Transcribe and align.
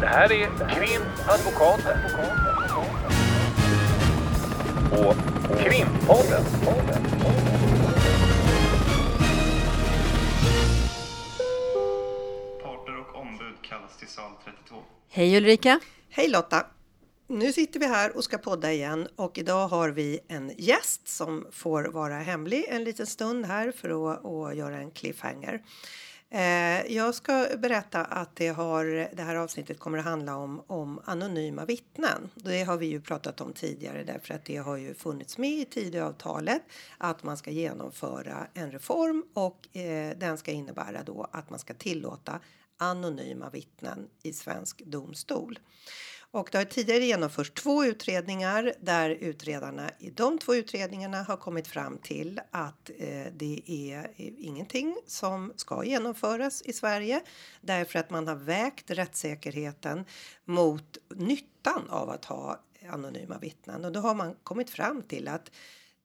Det 0.00 0.06
här 0.06 0.32
är 0.32 0.46
Krimadvokaten. 0.74 1.98
Och 4.92 5.16
Krimpodden. 5.58 6.44
Parter 12.62 12.98
och 12.98 13.20
ombud 13.20 13.54
kallas 13.62 13.96
till 13.98 14.08
sal 14.08 14.32
32. 14.44 14.76
Hej 15.08 15.36
Ulrika! 15.36 15.80
Hej 16.10 16.28
Lotta! 16.28 16.66
Nu 17.28 17.52
sitter 17.52 17.80
vi 17.80 17.86
här 17.86 18.16
och 18.16 18.24
ska 18.24 18.38
podda 18.38 18.72
igen 18.72 19.08
och 19.16 19.38
idag 19.38 19.68
har 19.68 19.88
vi 19.90 20.20
en 20.28 20.52
gäst 20.58 21.08
som 21.08 21.46
får 21.52 21.84
vara 21.84 22.14
hemlig 22.14 22.64
en 22.68 22.84
liten 22.84 23.06
stund 23.06 23.46
här 23.46 23.72
för 23.72 24.12
att, 24.12 24.24
att 24.24 24.56
göra 24.56 24.76
en 24.78 24.90
cliffhanger. 24.90 25.62
Eh, 26.32 26.92
jag 26.92 27.14
ska 27.14 27.46
berätta 27.58 28.04
att 28.04 28.36
det, 28.36 28.48
har, 28.48 28.84
det 29.16 29.22
här 29.22 29.36
avsnittet 29.36 29.78
kommer 29.78 29.98
att 29.98 30.04
handla 30.04 30.36
om, 30.36 30.62
om 30.66 31.00
anonyma 31.04 31.64
vittnen. 31.64 32.30
Det 32.34 32.62
har 32.62 32.76
vi 32.76 32.86
ju 32.86 33.00
pratat 33.00 33.40
om 33.40 33.52
tidigare 33.52 34.04
därför 34.04 34.34
att 34.34 34.44
det 34.44 34.56
har 34.56 34.76
ju 34.76 34.94
funnits 34.94 35.38
med 35.38 35.50
i 35.50 35.64
Tidöavtalet 35.64 36.62
att 36.98 37.22
man 37.22 37.36
ska 37.36 37.50
genomföra 37.50 38.46
en 38.54 38.72
reform 38.72 39.24
och 39.34 39.76
eh, 39.76 40.16
den 40.16 40.38
ska 40.38 40.50
innebära 40.50 41.02
då 41.02 41.26
att 41.32 41.50
man 41.50 41.58
ska 41.58 41.74
tillåta 41.74 42.40
anonyma 42.76 43.50
vittnen 43.50 44.08
i 44.22 44.32
svensk 44.32 44.82
domstol. 44.84 45.58
Och 46.32 46.48
det 46.52 46.58
har 46.58 46.64
tidigare 46.64 47.04
genomförts 47.04 47.50
två 47.50 47.84
utredningar 47.84 48.72
där 48.80 49.10
utredarna 49.10 49.90
i 49.98 50.10
de 50.10 50.38
två 50.38 50.54
utredningarna 50.54 51.22
har 51.22 51.36
kommit 51.36 51.68
fram 51.68 51.98
till 51.98 52.40
att 52.50 52.90
eh, 52.98 53.26
det 53.32 53.62
är 53.66 53.98
eh, 53.98 54.32
ingenting 54.38 54.96
som 55.06 55.52
ska 55.56 55.84
genomföras 55.84 56.62
i 56.62 56.72
Sverige 56.72 57.20
därför 57.60 57.98
att 57.98 58.10
man 58.10 58.28
har 58.28 58.34
vägt 58.34 58.90
rättssäkerheten 58.90 60.04
mot 60.44 60.98
nyttan 61.14 61.90
av 61.90 62.10
att 62.10 62.24
ha 62.24 62.60
anonyma 62.88 63.38
vittnen. 63.38 63.84
Och 63.84 63.92
då 63.92 64.00
har 64.00 64.14
man 64.14 64.34
kommit 64.42 64.70
fram 64.70 65.02
till 65.02 65.28
att 65.28 65.50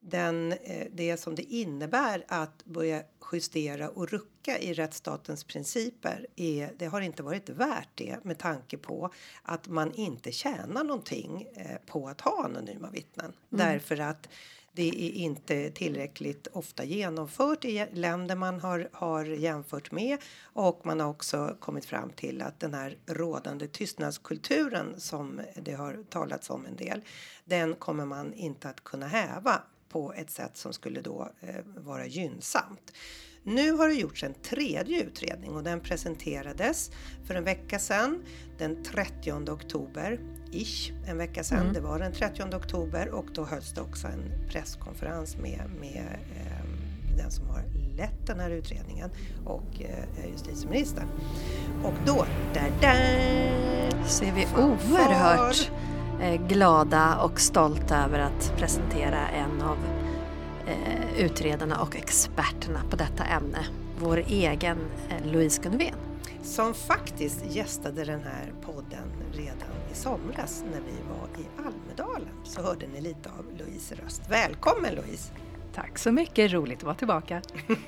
den, 0.09 0.51
eh, 0.51 0.87
det 0.93 1.17
som 1.17 1.35
det 1.35 1.43
innebär 1.43 2.25
att 2.27 2.65
börja 2.65 3.03
justera 3.31 3.89
och 3.89 4.09
rucka 4.09 4.59
i 4.59 4.73
rättsstatens 4.73 5.43
principer 5.43 6.27
är, 6.35 6.73
det 6.77 6.85
har 6.85 7.01
inte 7.01 7.23
varit 7.23 7.49
värt 7.49 7.89
det 7.95 8.17
med 8.23 8.37
tanke 8.37 8.77
på 8.77 9.09
att 9.43 9.67
man 9.67 9.93
inte 9.93 10.31
tjänar 10.31 10.83
någonting 10.83 11.47
eh, 11.55 11.77
på 11.85 12.07
att 12.07 12.21
ha 12.21 12.45
anonyma 12.45 12.89
vittnen. 12.89 13.25
Mm. 13.25 13.67
Därför 13.67 13.99
att 13.99 14.27
det 14.71 14.89
är 14.89 15.11
inte 15.11 15.71
tillräckligt 15.71 16.47
ofta 16.47 16.83
genomfört 16.83 17.65
i 17.65 17.87
länder 17.91 18.35
man 18.35 18.59
har, 18.59 18.89
har 18.93 19.25
jämfört 19.25 19.91
med 19.91 20.17
och 20.43 20.85
man 20.85 20.99
har 20.99 21.09
också 21.09 21.57
kommit 21.59 21.85
fram 21.85 22.09
till 22.09 22.41
att 22.41 22.59
den 22.59 22.73
här 22.73 22.97
rådande 23.05 23.67
tystnadskulturen 23.67 24.99
som 24.99 25.41
det 25.55 25.73
har 25.73 26.03
talats 26.09 26.49
om 26.49 26.65
en 26.65 26.75
del 26.75 27.01
den 27.45 27.75
kommer 27.75 28.05
man 28.05 28.33
inte 28.33 28.69
att 28.69 28.83
kunna 28.83 29.07
häva 29.07 29.61
på 29.95 30.13
ett 30.13 30.29
sätt 30.29 30.57
som 30.57 30.73
skulle 30.73 31.01
då 31.01 31.29
eh, 31.41 31.55
vara 31.77 32.05
gynnsamt. 32.05 32.91
Nu 33.43 33.71
har 33.71 33.87
det 33.87 33.93
gjorts 33.93 34.23
en 34.23 34.33
tredje 34.33 35.03
utredning 35.03 35.51
och 35.51 35.63
den 35.63 35.79
presenterades 35.79 36.91
för 37.27 37.35
en 37.35 37.43
vecka 37.43 37.79
sedan 37.79 38.23
den 38.57 38.83
30 38.83 39.31
oktober 39.51 40.19
ish 40.51 40.91
en 41.07 41.17
vecka 41.17 41.43
sedan. 41.43 41.59
Mm. 41.59 41.73
Det 41.73 41.79
var 41.79 41.99
den 41.99 42.11
30 42.11 42.43
oktober 42.55 43.09
och 43.09 43.25
då 43.33 43.45
hölls 43.45 43.73
det 43.73 43.81
också 43.81 44.07
en 44.07 44.49
presskonferens 44.49 45.37
med, 45.37 45.61
med 45.79 46.19
eh, 46.35 46.65
den 47.17 47.31
som 47.31 47.47
har 47.47 47.63
lett 47.97 48.27
den 48.27 48.39
här 48.39 48.49
utredningen 48.49 49.09
och 49.45 49.81
eh, 49.81 50.29
justitieministern. 50.31 51.07
Och 51.83 51.93
då, 52.05 52.25
där, 52.53 52.71
där 52.81 54.03
ser 54.07 54.31
vi 54.31 54.47
oerhört 54.55 55.71
Eh, 56.21 56.47
glada 56.47 57.17
och 57.17 57.39
stolta 57.39 58.03
över 58.03 58.19
att 58.19 58.53
presentera 58.57 59.27
en 59.27 59.61
av 59.61 59.77
eh, 60.67 61.19
utredarna 61.25 61.81
och 61.81 61.95
experterna 61.95 62.81
på 62.89 62.95
detta 62.95 63.23
ämne, 63.23 63.65
vår 63.99 64.17
egen 64.17 64.77
eh, 65.09 65.31
Louise 65.31 65.61
Gunnven. 65.61 65.95
Som 66.43 66.73
faktiskt 66.73 67.45
gästade 67.55 68.05
den 68.05 68.23
här 68.23 68.53
podden 68.61 69.11
redan 69.33 69.69
i 69.91 69.95
somras 69.95 70.63
när 70.71 70.81
vi 70.81 70.97
var 71.09 71.41
i 71.43 71.47
Almedalen 71.57 72.35
så 72.43 72.61
hörde 72.61 72.87
ni 72.87 73.01
lite 73.01 73.29
av 73.29 73.45
Louise 73.57 73.95
röst. 73.95 74.21
Välkommen 74.29 74.95
Louise! 74.95 75.31
Tack 75.75 75.97
så 75.97 76.11
mycket, 76.11 76.51
roligt 76.51 76.77
att 76.77 76.83
vara 76.83 76.95
tillbaka. 76.95 77.41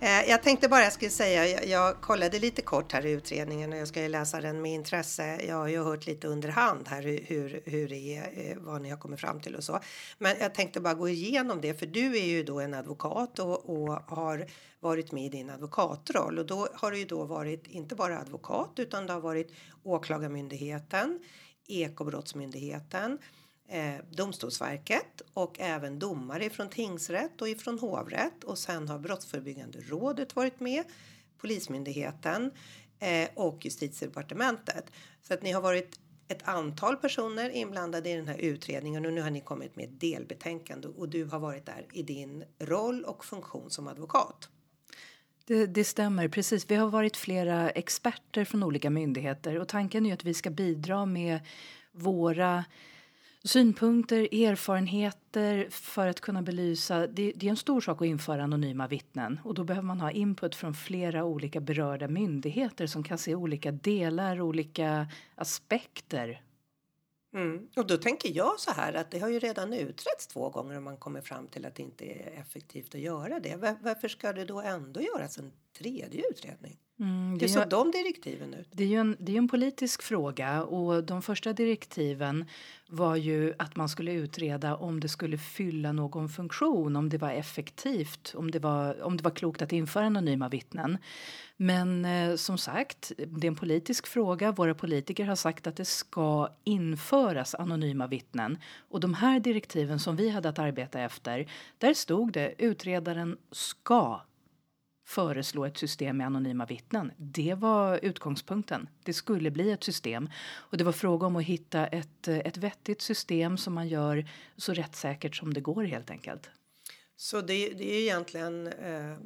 Eh, 0.00 0.30
jag 0.30 0.42
tänkte 0.42 0.68
bara 0.68 0.82
jag 0.82 0.92
skulle 0.92 1.10
säga, 1.10 1.46
jag, 1.46 1.66
jag, 1.66 2.00
kollade 2.00 2.38
lite 2.38 2.62
kort 2.62 2.92
här 2.92 3.06
i 3.06 3.10
utredningen 3.10 3.72
och 3.72 3.78
jag 3.78 3.88
ska 3.88 4.02
ju 4.02 4.08
läsa 4.08 4.40
den 4.40 4.62
med 4.62 4.72
intresse. 4.72 5.40
Jag 5.48 5.56
har 5.56 5.68
ju 5.68 5.82
hört 5.82 6.06
lite 6.06 6.28
under 6.28 6.48
hand 6.48 6.88
här 6.88 7.02
hur, 7.02 7.62
hur, 7.64 7.88
det 7.88 8.16
är, 8.16 8.50
eh, 8.50 8.56
vad 8.56 8.82
ni 8.82 8.90
har 8.90 8.96
kommit 8.96 9.20
fram 9.20 9.40
till 9.40 9.54
och 9.54 9.64
så. 9.64 9.80
Men 10.18 10.36
jag 10.40 10.54
tänkte 10.54 10.80
bara 10.80 10.94
gå 10.94 11.08
igenom 11.08 11.60
det, 11.60 11.74
för 11.74 11.86
du 11.86 12.16
är 12.16 12.24
ju 12.24 12.44
då 12.44 12.60
en 12.60 12.74
advokat 12.74 13.38
och, 13.38 13.70
och 13.70 13.94
har 13.94 14.46
varit 14.80 15.12
med 15.12 15.24
i 15.24 15.28
din 15.28 15.50
advokatroll 15.50 16.38
och 16.38 16.46
då 16.46 16.68
har 16.74 16.90
du 16.90 16.98
ju 16.98 17.04
då 17.04 17.24
varit 17.24 17.66
inte 17.66 17.94
bara 17.94 18.18
advokat 18.18 18.72
utan 18.76 19.06
det 19.06 19.12
har 19.12 19.20
varit 19.20 19.52
Åklagarmyndigheten, 19.82 21.20
Ekobrottsmyndigheten, 21.68 23.18
eh, 23.68 23.94
Domstolsverket 24.10 25.22
och 25.34 25.60
även 25.60 25.98
domare 25.98 26.50
från 26.50 26.68
tingsrätt 26.68 27.42
och 27.42 27.48
ifrån 27.48 27.78
hovrätt 27.78 28.44
och 28.44 28.58
sen 28.58 28.88
har 28.88 28.98
Brottsförebyggande 28.98 29.80
rådet 29.80 30.36
varit 30.36 30.60
med, 30.60 30.84
Polismyndigheten 31.38 32.50
eh, 32.98 33.28
och 33.34 33.64
Justitiedepartementet. 33.64 34.84
Så 35.22 35.34
att 35.34 35.42
ni 35.42 35.52
har 35.52 35.60
varit 35.60 36.00
ett 36.28 36.48
antal 36.48 36.96
personer 36.96 37.50
inblandade 37.50 38.10
i 38.10 38.16
den 38.16 38.28
här 38.28 38.38
utredningen 38.38 39.06
och 39.06 39.12
nu 39.12 39.20
har 39.20 39.30
ni 39.30 39.40
kommit 39.40 39.76
med 39.76 39.84
ett 39.84 40.00
delbetänkande 40.00 40.88
och 40.88 41.08
du 41.08 41.24
har 41.24 41.38
varit 41.38 41.66
där 41.66 41.86
i 41.92 42.02
din 42.02 42.44
roll 42.58 43.04
och 43.04 43.24
funktion 43.24 43.70
som 43.70 43.88
advokat. 43.88 44.48
Det, 45.44 45.66
det, 45.66 45.84
stämmer, 45.84 46.28
precis. 46.28 46.70
Vi 46.70 46.74
har 46.74 46.88
varit 46.88 47.16
flera 47.16 47.70
experter 47.70 48.44
från 48.44 48.62
olika 48.62 48.90
myndigheter 48.90 49.60
och 49.60 49.68
tanken 49.68 50.06
är 50.06 50.14
att 50.14 50.24
vi 50.24 50.34
ska 50.34 50.50
bidra 50.50 51.06
med 51.06 51.40
våra 51.92 52.64
synpunkter, 53.44 54.34
erfarenheter 54.34 55.68
för 55.70 56.06
att 56.06 56.20
kunna 56.20 56.42
belysa. 56.42 57.06
Det, 57.06 57.32
det, 57.36 57.46
är 57.46 57.50
en 57.50 57.56
stor 57.56 57.80
sak 57.80 58.02
att 58.02 58.06
införa 58.06 58.44
anonyma 58.44 58.86
vittnen 58.86 59.40
och 59.44 59.54
då 59.54 59.64
behöver 59.64 59.86
man 59.86 60.00
ha 60.00 60.10
input 60.10 60.54
från 60.54 60.74
flera 60.74 61.24
olika 61.24 61.60
berörda 61.60 62.08
myndigheter 62.08 62.86
som 62.86 63.04
kan 63.04 63.18
se 63.18 63.34
olika 63.34 63.72
delar, 63.72 64.40
olika 64.40 65.08
aspekter. 65.34 66.42
Mm. 67.34 67.68
Och 67.76 67.86
då 67.86 67.96
tänker 67.96 68.36
jag 68.36 68.60
så 68.60 68.70
här 68.70 68.94
att 68.94 69.10
det 69.10 69.18
har 69.18 69.28
ju 69.28 69.38
redan 69.38 69.72
utretts 69.72 70.26
två 70.26 70.50
gånger 70.50 70.76
och 70.76 70.82
man 70.82 70.96
kommer 70.96 71.20
fram 71.20 71.46
till 71.46 71.66
att 71.66 71.74
det 71.74 71.82
inte 71.82 72.04
är 72.04 72.40
effektivt 72.40 72.94
att 72.94 73.00
göra 73.00 73.40
det. 73.40 73.56
Varför 73.80 74.08
ska 74.08 74.32
det 74.32 74.44
då 74.44 74.60
ändå 74.60 75.00
göras 75.00 75.38
en 75.38 75.52
tredje 75.78 76.22
utredning? 76.30 76.78
Mm, 77.00 77.38
det 77.38 77.44
Hur 77.46 77.48
såg 77.48 77.68
de 77.68 77.90
direktiven 77.90 78.54
ut? 78.54 78.68
Det 78.70 78.82
är 78.82 78.88
ju 78.88 78.96
en, 78.96 79.16
det 79.20 79.32
är 79.32 79.38
en 79.38 79.48
politisk 79.48 80.02
fråga 80.02 80.62
och 80.62 81.04
de 81.04 81.22
första 81.22 81.52
direktiven 81.52 82.44
var 82.88 83.16
ju 83.16 83.54
att 83.58 83.76
man 83.76 83.88
skulle 83.88 84.12
utreda 84.12 84.76
om 84.76 85.00
det 85.00 85.08
skulle 85.08 85.38
fylla 85.38 85.92
någon 85.92 86.28
funktion, 86.28 86.96
om 86.96 87.08
det 87.08 87.18
var 87.18 87.30
effektivt, 87.30 88.34
om 88.36 88.50
det 88.50 88.58
var, 88.58 89.02
om 89.02 89.16
det 89.16 89.24
var 89.24 89.30
klokt 89.30 89.62
att 89.62 89.72
införa 89.72 90.06
anonyma 90.06 90.48
vittnen. 90.48 90.98
Men 91.56 92.04
eh, 92.04 92.36
som 92.36 92.58
sagt, 92.58 93.12
det 93.16 93.46
är 93.46 93.48
en 93.48 93.56
politisk 93.56 94.06
fråga. 94.06 94.52
Våra 94.52 94.74
politiker 94.74 95.24
har 95.24 95.36
sagt 95.36 95.66
att 95.66 95.76
det 95.76 95.84
ska 95.84 96.48
införas 96.64 97.54
anonyma 97.54 98.06
vittnen. 98.06 98.58
Och 98.88 99.00
de 99.00 99.14
här 99.14 99.40
direktiven 99.40 99.98
som 99.98 100.16
vi 100.16 100.28
hade 100.28 100.48
att 100.48 100.58
arbeta 100.58 101.00
efter, 101.00 101.50
där 101.78 101.94
stod 101.94 102.32
det 102.32 102.54
utredaren 102.58 103.38
ska 103.52 104.20
föreslå 105.08 105.64
ett 105.64 105.78
system 105.78 106.16
med 106.16 106.26
anonyma 106.26 106.66
vittnen. 106.66 107.12
Det 107.16 107.54
var 107.54 107.98
utgångspunkten. 108.02 108.88
Det 109.02 109.12
skulle 109.12 109.50
bli 109.50 109.70
ett 109.70 109.84
system. 109.84 110.30
Och 110.54 110.76
det 110.76 110.84
var 110.84 110.92
fråga 110.92 111.26
om 111.26 111.36
att 111.36 111.44
hitta 111.44 111.86
ett, 111.86 112.28
ett 112.28 112.56
vettigt 112.56 113.00
system 113.00 113.58
som 113.58 113.74
man 113.74 113.88
gör 113.88 114.28
så 114.56 114.72
rättssäkert 114.72 115.36
som 115.36 115.54
det 115.54 115.60
går 115.60 115.84
helt 115.84 116.10
enkelt. 116.10 116.50
Så 117.16 117.40
det, 117.40 117.68
det 117.68 117.92
är 117.94 118.00
egentligen 118.00 118.66
eh, 118.66 119.16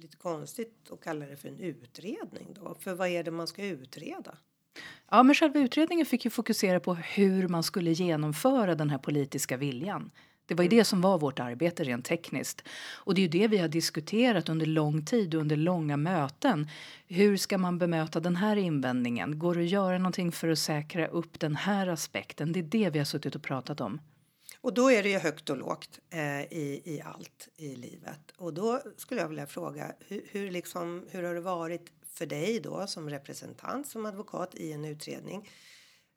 lite 0.00 0.16
konstigt 0.16 0.90
att 0.90 1.00
kalla 1.00 1.26
det 1.26 1.36
för 1.36 1.48
en 1.48 1.58
utredning 1.58 2.46
då? 2.54 2.74
För 2.80 2.94
vad 2.94 3.08
är 3.08 3.22
det 3.22 3.30
man 3.30 3.46
ska 3.46 3.64
utreda? 3.64 4.38
Ja, 5.10 5.22
men 5.22 5.34
själva 5.34 5.60
utredningen 5.60 6.06
fick 6.06 6.24
ju 6.24 6.30
fokusera 6.30 6.80
på 6.80 6.94
hur 6.94 7.48
man 7.48 7.62
skulle 7.62 7.92
genomföra 7.92 8.74
den 8.74 8.90
här 8.90 8.98
politiska 8.98 9.56
viljan. 9.56 10.10
Det 10.46 10.54
var 10.54 10.62
ju 10.62 10.68
det 10.68 10.84
som 10.84 11.00
var 11.00 11.18
vårt 11.18 11.40
arbete 11.40 11.84
rent 11.84 12.04
tekniskt. 12.04 12.62
Och 12.94 13.14
det 13.14 13.20
är 13.20 13.22
ju 13.22 13.40
det 13.40 13.48
vi 13.48 13.58
har 13.58 13.68
diskuterat 13.68 14.48
under 14.48 14.66
lång 14.66 15.04
tid 15.04 15.34
och 15.34 15.40
under 15.40 15.56
långa 15.56 15.96
möten. 15.96 16.68
Hur 17.06 17.36
ska 17.36 17.58
man 17.58 17.78
bemöta 17.78 18.20
den 18.20 18.36
här 18.36 18.56
invändningen? 18.56 19.38
Går 19.38 19.54
det 19.54 19.60
att 19.60 19.68
göra 19.68 19.98
någonting 19.98 20.32
för 20.32 20.48
att 20.48 20.58
säkra 20.58 21.06
upp 21.06 21.40
den 21.40 21.56
här 21.56 21.86
aspekten? 21.86 22.52
Det 22.52 22.60
är 22.60 22.64
det 22.64 22.90
vi 22.90 22.98
har 22.98 23.06
suttit 23.06 23.34
och 23.34 23.42
pratat 23.42 23.80
om. 23.80 24.00
Och 24.60 24.74
då 24.74 24.90
är 24.90 25.02
det 25.02 25.08
ju 25.08 25.18
högt 25.18 25.50
och 25.50 25.56
lågt 25.56 25.98
eh, 26.10 26.40
i, 26.40 26.82
i 26.84 27.02
allt 27.04 27.48
i 27.56 27.76
livet. 27.76 28.20
Och 28.36 28.54
då 28.54 28.80
skulle 28.96 29.20
jag 29.20 29.28
vilja 29.28 29.46
fråga 29.46 29.92
hur, 30.08 30.24
hur, 30.30 30.50
liksom, 30.50 31.06
hur 31.10 31.22
har 31.22 31.34
det 31.34 31.40
varit 31.40 31.92
för 32.06 32.26
dig 32.26 32.60
då 32.60 32.86
som 32.86 33.10
representant 33.10 33.88
som 33.88 34.06
advokat 34.06 34.54
i 34.54 34.72
en 34.72 34.84
utredning. 34.84 35.48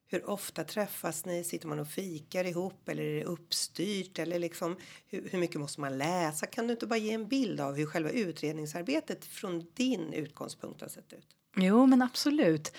Hur 0.09 0.29
ofta 0.29 0.63
träffas 0.63 1.25
ni? 1.25 1.43
Sitter 1.43 1.67
man 1.67 1.79
och 1.79 1.87
fikar 1.87 2.45
ihop 2.45 2.89
eller 2.89 3.03
är 3.03 3.15
det 3.15 3.23
uppstyrt? 3.23 4.19
Eller 4.19 4.39
liksom, 4.39 4.77
hur, 5.07 5.29
hur 5.31 5.39
mycket 5.39 5.59
måste 5.59 5.81
man 5.81 5.97
läsa? 5.97 6.45
Kan 6.45 6.67
du 6.67 6.73
inte 6.73 6.87
bara 6.87 6.99
ge 6.99 7.13
en 7.13 7.27
bild 7.27 7.59
av 7.61 7.75
hur 7.75 7.85
själva 7.85 8.09
utredningsarbetet 8.09 9.25
från 9.25 9.65
din 9.73 10.13
utgångspunkt 10.13 10.81
har 10.81 10.87
sett 10.87 11.13
ut? 11.13 11.27
Jo, 11.55 11.85
men 11.85 12.01
absolut. 12.01 12.73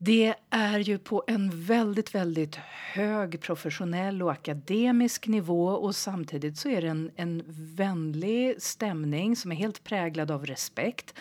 Det 0.00 0.34
är 0.50 0.78
ju 0.78 0.98
på 0.98 1.24
en 1.26 1.64
väldigt, 1.64 2.14
väldigt 2.14 2.56
hög 2.92 3.40
professionell 3.40 4.22
och 4.22 4.32
akademisk 4.32 5.26
nivå 5.26 5.66
och 5.66 5.96
samtidigt 5.96 6.58
så 6.58 6.68
är 6.68 6.82
det 6.82 6.88
en, 6.88 7.10
en 7.16 7.42
vänlig 7.76 8.62
stämning 8.62 9.36
som 9.36 9.52
är 9.52 9.56
helt 9.56 9.84
präglad 9.84 10.30
av 10.30 10.46
respekt. 10.46 11.14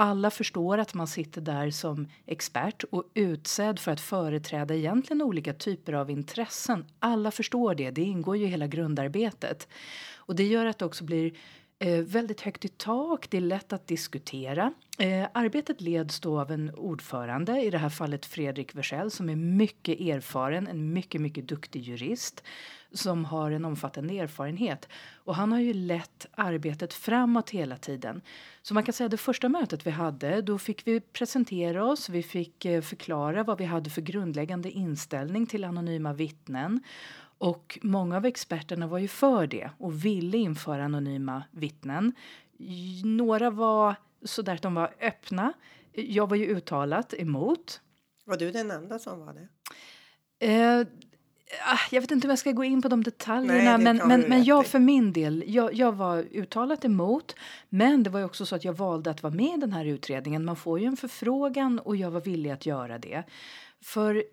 Alla 0.00 0.30
förstår 0.30 0.78
att 0.78 0.94
man 0.94 1.06
sitter 1.06 1.40
där 1.40 1.70
som 1.70 2.08
expert 2.26 2.84
och 2.90 3.04
utsedd 3.14 3.78
för 3.78 3.92
att 3.92 4.00
företräda 4.00 4.74
egentligen 4.74 5.22
olika 5.22 5.52
typer 5.52 5.92
av 5.92 6.10
intressen. 6.10 6.84
Alla 6.98 7.30
förstår 7.30 7.74
det, 7.74 7.90
det 7.90 8.02
ingår 8.02 8.36
ju 8.36 8.44
i 8.44 8.48
hela 8.48 8.66
grundarbetet. 8.66 9.68
Och 10.16 10.36
det 10.36 10.46
gör 10.46 10.66
att 10.66 10.78
det 10.78 10.84
också 10.84 11.04
blir 11.04 11.32
Eh, 11.80 12.02
väldigt 12.02 12.40
högt 12.40 12.64
i 12.64 12.68
tak, 12.68 13.30
det 13.30 13.36
är 13.36 13.40
lätt 13.40 13.72
att 13.72 13.86
diskutera. 13.86 14.72
Eh, 14.98 15.28
arbetet 15.32 15.80
leds 15.80 16.20
då 16.20 16.40
av 16.40 16.50
en 16.50 16.74
ordförande, 16.74 17.60
i 17.62 17.70
det 17.70 17.78
här 17.78 17.88
fallet 17.88 18.26
Fredrik 18.26 18.74
Wersäll 18.74 19.10
som 19.10 19.28
är 19.28 19.36
mycket 19.36 20.00
erfaren, 20.00 20.66
en 20.66 20.92
mycket, 20.92 21.20
mycket 21.20 21.48
duktig 21.48 21.82
jurist 21.82 22.44
som 22.92 23.24
har 23.24 23.50
en 23.50 23.64
omfattande 23.64 24.18
erfarenhet. 24.18 24.88
Och 25.14 25.34
han 25.34 25.52
har 25.52 25.60
ju 25.60 25.74
lett 25.74 26.26
arbetet 26.34 26.94
framåt 26.94 27.50
hela 27.50 27.76
tiden. 27.76 28.20
Så 28.62 28.74
man 28.74 28.82
kan 28.82 28.92
säga 28.92 29.08
det 29.08 29.16
första 29.16 29.48
mötet 29.48 29.86
vi 29.86 29.90
hade, 29.90 30.42
då 30.42 30.58
fick 30.58 30.86
vi 30.86 31.00
presentera 31.00 31.84
oss, 31.84 32.08
vi 32.08 32.22
fick 32.22 32.64
eh, 32.64 32.82
förklara 32.82 33.42
vad 33.42 33.58
vi 33.58 33.64
hade 33.64 33.90
för 33.90 34.00
grundläggande 34.00 34.70
inställning 34.70 35.46
till 35.46 35.64
anonyma 35.64 36.12
vittnen. 36.12 36.80
Och 37.38 37.78
många 37.82 38.16
av 38.16 38.24
experterna 38.24 38.86
var 38.86 38.98
ju 38.98 39.08
för 39.08 39.46
det 39.46 39.70
och 39.78 40.04
ville 40.04 40.38
införa 40.38 40.84
anonyma 40.84 41.42
vittnen. 41.50 42.12
Några 43.04 43.50
var 43.50 43.94
så 44.22 44.42
där 44.42 44.54
att 44.54 44.62
de 44.62 44.74
var 44.74 44.94
öppna. 45.00 45.52
Jag 45.92 46.28
var 46.28 46.36
ju 46.36 46.46
uttalat 46.46 47.14
emot. 47.14 47.80
Var 48.24 48.36
du 48.36 48.50
den 48.50 48.70
enda 48.70 48.98
som 48.98 49.26
var 49.26 49.34
det? 49.34 49.48
Eh, 50.46 50.86
ah, 51.66 51.78
jag 51.90 52.00
vet 52.00 52.10
inte 52.10 52.26
om 52.26 52.30
jag 52.30 52.38
ska 52.38 52.52
gå 52.52 52.64
in 52.64 52.82
på 52.82 52.88
de 52.88 53.04
detaljerna, 53.04 53.76
Nej, 53.76 53.78
men, 53.78 54.08
men, 54.08 54.20
men 54.20 54.44
jag 54.44 54.66
för 54.66 54.78
min 54.78 55.12
del, 55.12 55.44
jag, 55.46 55.74
jag 55.74 55.92
var 55.92 56.18
uttalat 56.18 56.84
emot. 56.84 57.34
Men 57.68 58.02
det 58.02 58.10
var 58.10 58.20
ju 58.20 58.26
också 58.26 58.46
så 58.46 58.56
att 58.56 58.64
jag 58.64 58.72
valde 58.72 59.10
att 59.10 59.22
vara 59.22 59.34
med 59.34 59.58
i 59.58 59.60
den 59.60 59.72
här 59.72 59.84
utredningen. 59.84 60.44
Man 60.44 60.56
får 60.56 60.80
ju 60.80 60.86
en 60.86 60.96
förfrågan 60.96 61.78
och 61.78 61.96
jag 61.96 62.10
var 62.10 62.20
villig 62.20 62.50
att 62.50 62.66
göra 62.66 62.98
det. 62.98 63.22
För 63.80 64.24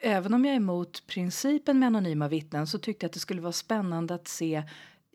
även 0.00 0.34
om 0.34 0.44
jag 0.44 0.52
är 0.52 0.56
emot 0.56 1.06
principen 1.06 1.78
med 1.78 1.86
anonyma 1.86 2.28
vittnen 2.28 2.66
så 2.66 2.78
tyckte 2.78 3.04
jag 3.04 3.08
att 3.08 3.14
det 3.14 3.20
skulle 3.20 3.40
vara 3.40 3.52
spännande 3.52 4.14
att 4.14 4.28
se 4.28 4.62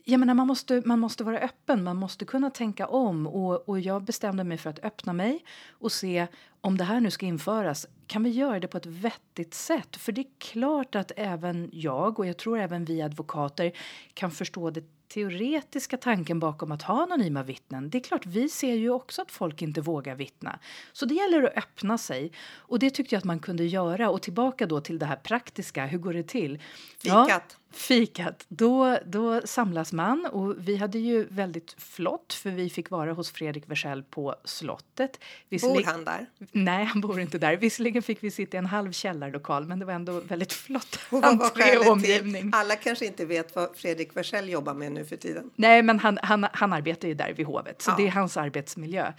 jag 0.06 0.19
menar, 0.19 0.33
man, 0.33 0.48
måste, 0.48 0.81
man 0.86 1.00
måste 1.00 1.24
vara 1.24 1.39
öppen, 1.39 1.83
man 1.83 1.98
måste 1.98 2.25
kunna 2.25 2.50
tänka 2.50 2.88
om. 2.88 3.28
Och, 3.28 3.69
och 3.69 3.80
jag 3.80 4.04
bestämde 4.04 4.44
mig 4.44 4.57
för 4.57 4.69
att 4.69 4.83
öppna 4.83 5.13
mig 5.13 5.45
och 5.69 5.92
se 5.92 6.28
om 6.62 6.78
det 6.78 6.83
här 6.83 7.00
nu 7.00 7.12
ska 7.12 7.25
införas. 7.25 7.88
Kan 8.07 8.24
vi 8.24 8.30
göra 8.30 8.60
det 8.60 8.68
på 8.68 8.78
ett 8.78 8.86
vettigt 8.86 9.54
sätt? 9.54 9.95
För 9.95 10.12
det 10.12 10.22
är 10.22 10.28
klart 10.38 10.95
att 10.95 11.12
även 11.18 11.69
jag 11.74 12.19
och 12.19 12.25
jag 12.25 12.38
tror 12.38 12.60
även 12.60 12.86
vi 12.86 13.01
advokater 13.01 13.72
kan 14.13 14.31
förstå 14.31 14.69
det 14.69 14.84
teoretiska 15.13 15.98
tanken 15.98 16.40
bakom 16.40 16.72
att 16.72 16.81
ha 16.81 17.04
anonyma 17.04 17.44
vittnen. 17.44 17.90
Det 17.90 17.98
är 17.98 18.04
klart, 18.04 18.25
vi 18.25 18.50
ser 18.50 18.74
ju 18.74 18.90
också 18.90 19.22
att 19.22 19.31
folk 19.31 19.62
inte 19.62 19.81
vågar 19.81 20.16
vittna. 20.16 20.60
Så 20.94 21.06
det 21.06 21.13
gäller 21.13 21.44
att 21.44 21.58
öppna 21.58 21.98
sig. 21.98 22.31
Och 22.56 22.80
det 22.80 22.90
tyckte 22.90 23.16
jag 23.16 23.18
att 23.18 23.25
man 23.25 23.40
kunde 23.40 23.66
göra. 23.66 24.10
Och 24.10 24.22
tillbaka 24.22 24.66
då 24.66 24.81
till 24.81 25.00
det 25.00 25.06
här 25.06 25.16
praktiska, 25.16 25.86
hur 25.86 26.00
går 26.00 26.13
det 26.13 26.24
till? 26.24 26.60
Fikat. 27.00 27.28
Ja, 27.30 27.42
fikat. 27.73 28.45
Då, 28.47 28.97
då 29.06 29.41
samlas 29.45 29.94
man 29.94 30.25
och 30.25 30.56
vi 30.57 30.77
hade 30.77 31.00
ju 31.00 31.25
väldigt 31.29 31.75
flott 31.77 32.33
för 32.33 32.50
vi 32.50 32.69
fick 32.69 32.89
vara 32.89 33.13
hos 33.13 33.31
Fredrik 33.31 33.63
Wersäll 33.68 34.03
på 34.03 34.35
slottet. 34.45 35.19
Bor 35.62 35.83
han 35.85 36.06
där? 36.06 36.25
Nej, 36.51 36.85
han 36.85 37.01
bor 37.01 37.19
inte 37.19 37.38
där. 37.38 37.56
Visserligen 37.57 38.01
fick 38.03 38.23
vi 38.23 38.31
sitta 38.31 38.57
i 38.57 38.59
en 38.59 38.65
halv 38.65 38.91
källarlokal 38.91 39.65
men 39.65 39.79
det 39.79 39.85
var 39.85 39.94
ändå 39.94 40.19
väldigt 40.19 40.53
flott 40.53 41.00
Och 41.09 41.21
vad 41.21 41.38
var 41.38 41.45
entré 41.45 41.47
och 41.47 41.57
skälet 41.57 41.81
till? 41.83 41.91
omgivning. 41.91 42.51
Alla 42.53 42.75
kanske 42.75 43.06
inte 43.06 43.25
vet 43.25 43.56
vad 43.56 43.69
Fredrik 43.75 44.15
Wersäll 44.17 44.50
jobbar 44.50 44.74
med 44.74 44.91
nu 44.91 45.06
för 45.06 45.15
tiden. 45.15 45.50
Nej, 45.56 45.83
men 45.83 46.00
han, 46.00 46.19
han, 46.24 46.47
han 46.53 46.74
arbetar 46.74 47.07
ju 47.07 47.13
där 47.13 47.33
vid 47.33 47.45
hovet, 47.45 47.81
så 47.81 47.91
Ja. 47.91 47.95
det 47.97 48.07
är 48.07 48.12
hans 48.12 48.38
arbetsmiljö. 48.38 49.13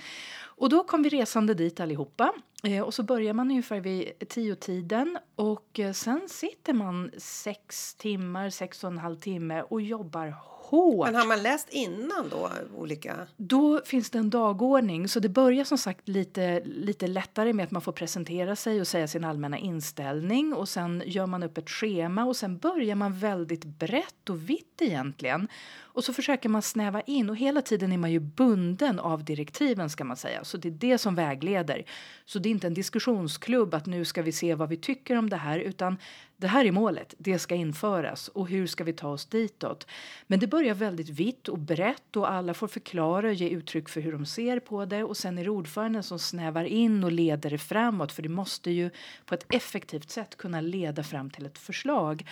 Och 0.56 0.69
då 0.69 0.84
kom 0.84 1.02
vi 1.02 1.08
resande 1.08 1.54
dit 1.54 1.81
allihopa. 1.81 2.32
Eh, 2.62 2.82
och 2.82 2.94
så 2.94 3.02
börjar 3.02 3.32
man 3.32 3.50
ungefär 3.50 3.81
vid 3.81 4.28
tio 4.28 4.54
tiden 4.54 5.19
och 5.34 5.81
eh, 5.81 5.93
sen 5.93 6.20
sitter 6.28 6.72
man 6.72 7.10
sex 7.19 7.94
timmar, 7.94 8.50
sex 8.50 8.84
och 8.84 8.90
en 8.90 8.99
halv 8.99 9.16
timme 9.16 9.62
och 9.62 9.81
jobbar 9.81 10.34
hårt. 10.72 11.06
Men 11.06 11.14
har 11.14 11.26
man 11.26 11.43
läst 11.43 11.69
innan 11.70 12.28
då 12.31 12.50
olika? 12.76 13.26
Då 13.37 13.81
finns 13.84 14.10
det 14.10 14.19
en 14.19 14.31
dagordning, 14.31 15.08
så 15.08 15.20
det 15.20 15.28
börjar 15.28 15.64
som 15.64 15.78
sagt 15.78 16.08
lite, 16.08 16.62
lite 16.64 17.06
lättare 17.06 17.52
med 17.52 17.64
att 17.64 17.70
man 17.70 17.82
får 17.82 17.93
presentera 17.93 18.56
sig 18.56 18.81
och 18.81 18.87
säga 18.87 19.08
sin 19.08 19.25
allmänna 19.25 19.58
inställning 19.58 20.55
och 20.55 20.69
sen 20.69 21.02
gör 21.06 21.26
man 21.26 21.43
upp 21.43 21.58
ett 21.58 21.70
schema 21.70 22.25
och 22.25 22.37
sen 22.37 22.58
börjar 22.58 22.94
man 22.94 23.12
väldigt 23.19 23.64
brett 23.64 24.31
och 24.31 24.50
vitt 24.50 24.82
egentligen. 24.82 25.48
Och 25.94 26.05
så 26.05 26.12
försöker 26.12 26.49
man 26.49 26.62
snäva 26.62 27.00
in 27.00 27.31
och 27.31 27.37
hela 27.37 27.62
tiden 27.62 27.93
är 27.93 27.99
man 27.99 28.12
ju 28.12 28.21
bunden 28.21 28.99
av 28.99 29.25
direktiven 29.25 29.91
ska 29.91 30.05
man 30.05 30.17
säga. 30.17 30.44
Så 30.44 30.56
det 30.56 30.69
är 30.69 30.73
det 30.73 30.99
som 30.99 31.15
vägleder. 31.15 31.85
Så 32.25 32.39
det 32.39 32.49
är 32.49 32.50
inte 32.50 32.67
en 32.67 32.75
diskussionsklubb 32.75 33.75
att 33.75 33.87
nu 33.87 34.05
ska 34.05 34.23
vi 34.23 34.33
se 34.33 34.55
vad 34.55 34.69
vi 34.69 34.77
tycker 34.77 35.17
om 35.17 35.31
det 35.31 35.37
här 35.37 35.59
utan 35.59 35.99
det 36.43 36.49
här 36.49 36.65
är 36.65 36.73
målet, 36.73 37.15
det 37.19 37.39
ska 37.39 37.55
införas 37.55 38.29
och 38.29 38.49
hur 38.49 38.67
ska 38.67 38.85
vi 38.85 38.93
ta 38.93 39.09
oss 39.09 39.27
ditåt? 39.27 39.87
Men 40.27 40.41
det 40.41 40.47
börjar 40.47 40.75
väldigt 40.75 41.09
vitt 41.09 41.49
och 41.49 41.59
brett 41.59 42.17
och 42.17 42.31
alla 42.31 42.55
får 42.55 42.69
förklara 42.69 43.29
och 43.29 43.35
ge 43.35 43.49
uttryck 43.49 43.89
för 43.89 44.00
hur 44.00 44.12
de 44.12 44.27
ser 44.27 44.61
på 44.61 44.85
det 44.85 45.05
och 45.05 45.17
sen 45.17 45.39
är 45.39 45.44
det 45.44 45.50
ordföranden 45.50 46.03
som 46.03 46.19
snävar 46.19 46.65
in 46.65 47.05
och 47.05 47.12
leder 47.12 47.50
det 47.50 47.59
framåt 47.59 48.12
för 48.12 48.23
det 48.23 48.29
måste 48.29 48.71
ju 48.71 48.91
på 49.27 49.35
ett 49.35 49.55
effektivt 49.55 50.11
sätt 50.11 50.37
kunna 50.37 50.61
leda 50.61 51.03
fram 51.03 51.31
till 51.31 51.47
ett 51.47 51.59
förslag. 51.59 52.27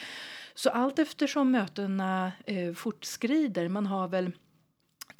Så 0.55 0.71
allt 0.71 0.99
eftersom 0.99 1.51
mötena 1.51 2.33
eh, 2.47 2.73
fortskrider, 2.73 3.50
man 3.69 3.87
har 3.87 4.09
väl 4.09 4.33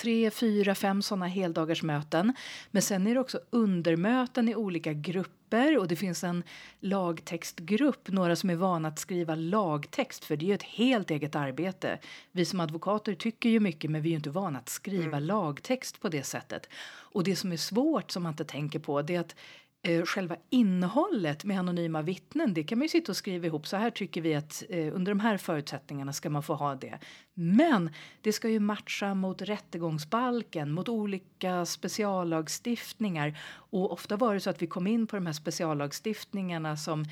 tre, 0.01 0.31
fyra, 0.31 0.75
fem 0.75 1.03
sådana 1.03 1.27
heldagarsmöten. 1.27 2.33
Men 2.71 2.83
sen 2.83 3.07
är 3.07 3.15
det 3.15 3.21
också 3.21 3.41
undermöten 3.51 4.49
i 4.49 4.55
olika 4.55 4.93
grupper 4.93 5.79
och 5.79 5.89
det 5.89 5.97
finns 5.97 6.25
en 6.25 6.43
lagtextgrupp, 6.81 8.09
några 8.09 8.37
som 8.37 8.51
är 8.51 8.55
vana 8.55 8.89
att 8.89 8.99
skriva 8.99 9.35
lagtext 9.35 10.25
för 10.25 10.37
det 10.37 10.45
är 10.45 10.49
ju 10.49 10.55
ett 10.55 10.63
helt 10.63 11.11
eget 11.11 11.37
arbete. 11.37 11.99
Vi 12.33 12.45
som 12.45 12.61
advokater 12.61 13.15
tycker 13.15 13.49
ju 13.49 13.61
mycket 13.61 13.91
men 13.91 14.03
vi 14.03 14.09
är 14.09 14.11
ju 14.11 14.17
inte 14.17 14.31
vana 14.31 14.59
att 14.59 14.69
skriva 14.69 15.19
lagtext 15.19 16.01
på 16.01 16.09
det 16.09 16.23
sättet. 16.23 16.69
Och 17.13 17.25
det 17.25 17.37
som 17.37 17.53
är 17.53 17.57
svårt 17.57 18.11
som 18.11 18.23
man 18.23 18.33
inte 18.33 18.45
tänker 18.45 18.79
på 18.79 19.03
det 19.03 19.15
är 19.15 19.21
att 19.21 19.37
Eh, 19.83 20.05
själva 20.05 20.37
innehållet 20.51 21.45
med 21.45 21.59
anonyma 21.59 22.03
vittnen, 22.03 22.55
det 22.55 22.65
kan 22.65 22.79
man 22.79 22.85
ju 22.85 22.89
sitta 22.89 23.13
och 23.13 23.17
skriva 23.17 23.47
ihop. 23.47 23.67
Så 23.67 23.77
här 23.77 23.91
tycker 23.91 24.21
vi 24.21 24.35
att 24.35 24.63
eh, 24.69 24.95
under 24.97 25.13
de 25.13 25.21
här 25.21 25.37
förutsättningarna 25.37 26.13
ska 26.13 26.31
man 26.31 26.43
få 26.43 26.55
ha 26.55 26.75
det. 26.75 26.99
Men 27.35 27.91
det 28.21 28.33
ska 28.33 28.49
ju 28.49 28.61
matcha 28.61 29.15
mot 29.15 29.43
rättegångsbalken, 29.43 30.73
mot 30.73 30.89
olika 30.89 31.67
speciallagstiftningar. 31.67 33.39
Och 33.53 33.93
ofta 33.93 34.17
var 34.17 34.35
det 34.35 34.41
så 34.41 34.51
att 34.51 34.63
vi 34.63 34.67
kom 34.67 34.87
in 34.87 35.07
på 35.07 35.17
de 35.17 35.27
här 35.27 35.33
speciallagstiftningarna 35.33 36.77
som 36.77 37.05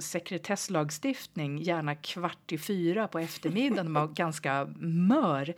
sekretesslagstiftning, 0.00 1.62
gärna 1.62 1.94
kvart 1.94 2.52
i 2.52 2.58
fyra 2.58 3.08
på 3.08 3.18
eftermiddagen, 3.18 3.94
var 3.94 4.08
ganska 4.08 4.68
mör. 4.78 5.54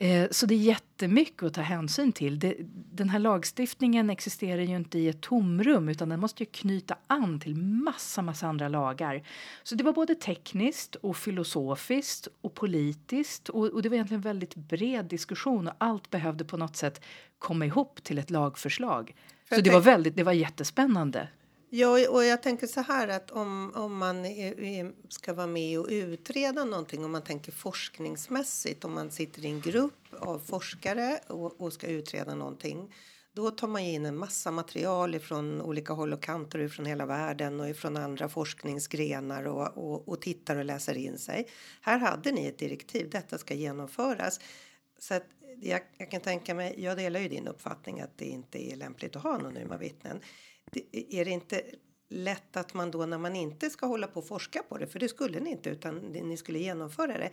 Eh, 0.00 0.28
Så 0.30 0.46
det 0.46 0.54
är 0.54 0.58
jättemycket 0.58 1.42
att 1.42 1.54
ta 1.54 1.60
hänsyn 1.60 2.12
till. 2.12 2.38
Det, 2.38 2.54
den 2.92 3.08
här 3.08 3.18
lagstiftningen 3.18 4.10
existerar 4.10 4.62
ju 4.62 4.76
inte 4.76 4.98
i 4.98 5.08
ett 5.08 5.20
tomrum 5.20 5.88
utan 5.88 6.08
den 6.08 6.20
måste 6.20 6.42
ju 6.42 6.46
knyta 6.52 6.96
an 7.06 7.40
till 7.40 7.54
massa, 7.56 8.22
massa 8.22 8.46
andra 8.46 8.68
lagar. 8.68 9.22
Så 9.62 9.74
det 9.74 9.84
var 9.84 9.92
både 9.92 10.14
tekniskt 10.14 10.94
och 10.94 11.16
filosofiskt 11.16 12.28
och 12.40 12.54
politiskt 12.54 13.48
och, 13.48 13.64
och 13.66 13.82
det 13.82 13.88
var 13.88 13.94
egentligen 13.94 14.18
en 14.18 14.22
väldigt 14.28 14.54
bred 14.54 15.04
diskussion 15.04 15.68
och 15.68 15.74
allt 15.78 16.10
behövde 16.10 16.44
på 16.44 16.56
något 16.56 16.76
sätt 16.76 17.04
komma 17.38 17.66
ihop 17.66 18.02
till 18.02 18.18
ett 18.18 18.30
lagförslag. 18.30 19.14
Så 19.48 19.60
det 19.60 19.70
var 19.70 19.80
väldigt, 19.80 20.16
det 20.16 20.22
var 20.22 20.32
jättespännande. 20.32 21.28
Ja, 21.70 22.08
och 22.10 22.24
jag 22.24 22.42
tänker 22.42 22.66
så 22.66 22.80
här 22.80 23.08
att 23.08 23.30
om, 23.30 23.72
om 23.74 23.96
man 23.96 24.24
är, 24.24 24.92
ska 25.08 25.32
vara 25.32 25.46
med 25.46 25.78
och 25.78 25.86
utreda 25.90 26.64
någonting, 26.64 27.04
om 27.04 27.12
man 27.12 27.22
tänker 27.22 27.52
forskningsmässigt, 27.52 28.84
om 28.84 28.92
man 28.94 29.10
sitter 29.10 29.44
i 29.44 29.48
en 29.48 29.60
grupp 29.60 30.14
av 30.20 30.38
forskare 30.38 31.20
och, 31.26 31.60
och 31.60 31.72
ska 31.72 31.86
utreda 31.86 32.34
någonting, 32.34 32.94
då 33.32 33.50
tar 33.50 33.68
man 33.68 33.82
in 33.82 34.06
en 34.06 34.16
massa 34.16 34.50
material 34.50 35.14
ifrån 35.14 35.60
olika 35.60 35.92
håll 35.92 36.12
och 36.12 36.22
kanter 36.22 36.58
ifrån 36.58 36.86
hela 36.86 37.06
världen 37.06 37.60
och 37.60 37.68
ifrån 37.68 37.96
andra 37.96 38.28
forskningsgrenar 38.28 39.44
och, 39.44 39.78
och, 39.78 40.08
och 40.08 40.20
tittar 40.20 40.56
och 40.56 40.64
läser 40.64 40.96
in 40.96 41.18
sig. 41.18 41.48
Här 41.80 41.98
hade 41.98 42.32
ni 42.32 42.46
ett 42.46 42.58
direktiv, 42.58 43.10
detta 43.10 43.38
ska 43.38 43.54
genomföras. 43.54 44.40
Så 44.98 45.14
att 45.14 45.24
jag, 45.60 45.80
jag, 45.98 46.10
kan 46.10 46.20
tänka 46.20 46.54
mig, 46.54 46.74
jag 46.78 46.96
delar 46.96 47.20
ju 47.20 47.28
din 47.28 47.48
uppfattning 47.48 48.00
att 48.00 48.18
det 48.18 48.24
inte 48.24 48.72
är 48.72 48.76
lämpligt 48.76 49.16
att 49.16 49.22
ha 49.22 49.34
anonyma 49.34 49.76
vittnen. 49.76 50.20
Det, 50.72 51.14
är 51.20 51.24
det 51.24 51.30
inte 51.30 51.62
lätt 52.08 52.56
att 52.56 52.74
man 52.74 52.90
då 52.90 53.06
när 53.06 53.18
man 53.18 53.36
inte 53.36 53.70
ska 53.70 53.86
hålla 53.86 54.06
på 54.06 54.20
och 54.20 54.26
forska 54.26 54.62
på 54.62 54.78
det, 54.78 54.86
för 54.86 54.98
det 54.98 55.08
skulle 55.08 55.40
ni 55.40 55.50
inte 55.50 55.70
utan 55.70 55.98
ni 55.98 56.36
skulle 56.36 56.58
genomföra 56.58 57.18
det. 57.18 57.30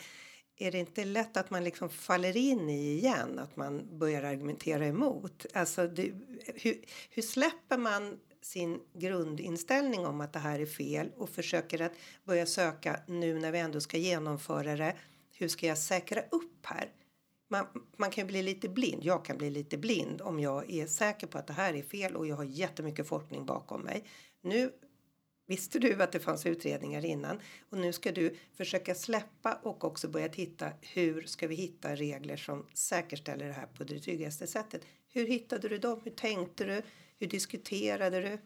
Är 0.57 0.71
det 0.71 0.77
inte 0.77 1.05
lätt 1.05 1.37
att 1.37 1.49
man 1.49 1.63
liksom 1.63 1.89
faller 1.89 2.37
in 2.37 2.69
i 2.69 2.97
igen, 2.97 3.39
att 3.39 3.55
man 3.55 3.99
börjar 3.99 4.23
argumentera 4.23 4.85
emot? 4.85 5.45
Alltså, 5.53 5.87
det, 5.87 6.11
hur, 6.55 6.85
hur 7.09 7.21
släpper 7.21 7.77
man 7.77 8.19
sin 8.41 8.79
grundinställning 8.93 10.05
om 10.05 10.21
att 10.21 10.33
det 10.33 10.39
här 10.39 10.59
är 10.59 10.65
fel 10.65 11.11
och 11.17 11.29
försöker 11.29 11.81
att 11.81 11.91
börja 12.23 12.45
söka 12.45 12.99
nu 13.07 13.39
när 13.39 13.51
vi 13.51 13.59
ändå 13.59 13.81
ska 13.81 13.97
genomföra 13.97 14.75
det. 14.75 14.95
Hur 15.33 15.47
ska 15.47 15.67
jag 15.67 15.77
säkra 15.77 16.21
upp 16.21 16.65
här? 16.65 16.91
Man, 17.55 17.67
man 17.97 18.11
kan 18.11 18.27
bli 18.27 18.43
lite 18.43 18.69
blind. 18.69 19.03
Jag 19.03 19.25
kan 19.25 19.37
bli 19.37 19.49
lite 19.49 19.77
blind 19.77 20.21
om 20.21 20.39
jag 20.39 20.71
är 20.71 20.87
säker 20.87 21.27
på 21.27 21.37
att 21.37 21.47
det 21.47 21.53
här 21.53 21.73
är 21.73 21.81
fel 21.81 22.15
och 22.15 22.27
jag 22.27 22.35
har 22.35 22.43
jättemycket 22.43 23.07
forskning 23.07 23.45
bakom 23.45 23.81
mig. 23.81 24.03
Nu 24.41 24.71
visste 25.47 25.79
du 25.79 26.03
att 26.03 26.11
det 26.11 26.19
fanns 26.19 26.45
utredningar 26.45 27.05
innan 27.05 27.39
och 27.69 27.77
nu 27.77 27.93
ska 27.93 28.11
du 28.11 28.35
försöka 28.57 28.95
släppa 28.95 29.59
och 29.63 29.83
också 29.83 30.07
börja 30.07 30.29
titta 30.29 30.69
hur 30.81 31.21
ska 31.21 31.47
vi 31.47 31.55
hitta 31.55 31.95
regler 31.95 32.37
som 32.37 32.65
säkerställer 32.73 33.45
det 33.45 33.53
här 33.53 33.67
på 33.67 33.83
det 33.83 33.99
tryggaste 33.99 34.47
sättet. 34.47 34.81
Hur 35.13 35.27
hittade 35.27 35.69
du 35.69 35.77
dem? 35.77 36.01
Hur 36.03 36.11
tänkte 36.11 36.65
du? 36.65 36.81
Hur 37.19 37.27
diskuterade 37.27 38.21
du? 38.21 38.37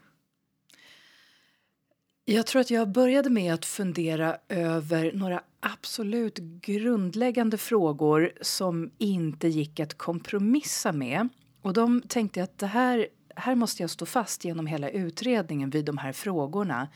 Jag 2.31 2.45
tror 2.45 2.61
att 2.61 2.71
jag 2.71 2.89
började 2.89 3.29
med 3.29 3.53
att 3.53 3.65
fundera 3.65 4.37
över 4.49 5.11
några 5.13 5.43
absolut 5.59 6.37
grundläggande 6.37 7.57
frågor 7.57 8.31
som 8.41 8.91
inte 8.97 9.47
gick 9.47 9.79
att 9.79 9.97
kompromissa 9.97 10.91
med. 10.91 11.29
Och 11.61 11.73
de 11.73 12.01
tänkte 12.01 12.39
jag 12.39 12.43
att 12.43 12.57
det 12.57 12.67
här, 12.67 13.07
här 13.35 13.55
måste 13.55 13.83
jag 13.83 13.89
stå 13.89 14.05
fast 14.05 14.45
genom 14.45 14.67
hela 14.67 14.89
utredningen 14.89 15.69
vid 15.69 15.85
de 15.85 15.97
här 15.97 16.11
frågorna. 16.11 16.87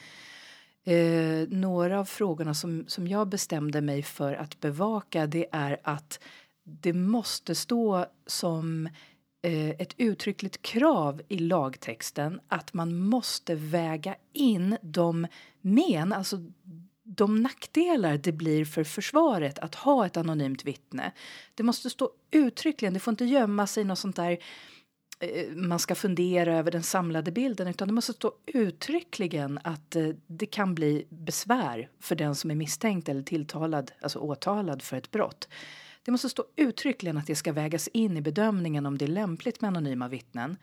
Eh, 0.83 1.47
några 1.49 1.99
av 1.99 2.05
frågorna 2.05 2.53
som, 2.53 2.85
som 2.87 3.07
jag 3.07 3.27
bestämde 3.27 3.81
mig 3.81 4.03
för 4.03 4.33
att 4.33 4.59
bevaka 4.59 5.27
det 5.27 5.45
är 5.51 5.77
att 5.83 6.19
det 6.63 6.93
måste 6.93 7.55
stå 7.55 8.05
som 8.27 8.89
Eh, 9.45 9.69
ett 9.69 9.93
uttryckligt 9.97 10.61
krav 10.61 11.21
i 11.27 11.37
lagtexten 11.37 12.39
att 12.47 12.73
man 12.73 12.97
måste 12.99 13.55
väga 13.55 14.15
in 14.33 14.77
de 14.81 15.27
men, 15.61 16.13
alltså 16.13 16.37
de 17.03 17.41
nackdelar 17.41 18.17
det 18.17 18.31
blir 18.31 18.65
för 18.65 18.83
försvaret 18.83 19.59
att 19.59 19.75
ha 19.75 20.05
ett 20.05 20.17
anonymt 20.17 20.65
vittne. 20.65 21.11
Det 21.55 21.63
måste 21.63 21.89
stå 21.89 22.09
uttryckligen, 22.31 22.93
det 22.93 22.99
får 22.99 23.11
inte 23.11 23.25
gömma 23.25 23.67
sig 23.67 23.83
något 23.83 23.99
sånt 23.99 24.15
där 24.15 24.37
eh, 25.19 25.51
man 25.55 25.79
ska 25.79 25.95
fundera 25.95 26.57
över 26.57 26.71
den 26.71 26.83
samlade 26.83 27.31
bilden 27.31 27.67
utan 27.67 27.87
det 27.87 27.93
måste 27.93 28.13
stå 28.13 28.33
uttryckligen 28.45 29.59
att 29.63 29.95
eh, 29.95 30.09
det 30.27 30.45
kan 30.45 30.75
bli 30.75 31.07
besvär 31.09 31.89
för 31.99 32.15
den 32.15 32.35
som 32.35 32.51
är 32.51 32.55
misstänkt 32.55 33.09
eller 33.09 33.23
tilltalad, 33.23 33.91
alltså 34.01 34.19
åtalad 34.19 34.81
för 34.81 34.97
ett 34.97 35.11
brott. 35.11 35.47
Det 36.03 36.11
måste 36.11 36.29
stå 36.29 36.43
uttryckligen 36.55 37.17
att 37.17 37.27
det 37.27 37.35
ska 37.35 37.53
vägas 37.53 37.87
in 37.87 38.17
i 38.17 38.21
bedömningen 38.21 38.85
om 38.85 38.97
det 38.97 39.05
är 39.05 39.09
lämpligt 39.09 39.61
med 39.61 39.67
anonyma 39.67 40.07
vittnen. 40.07 40.57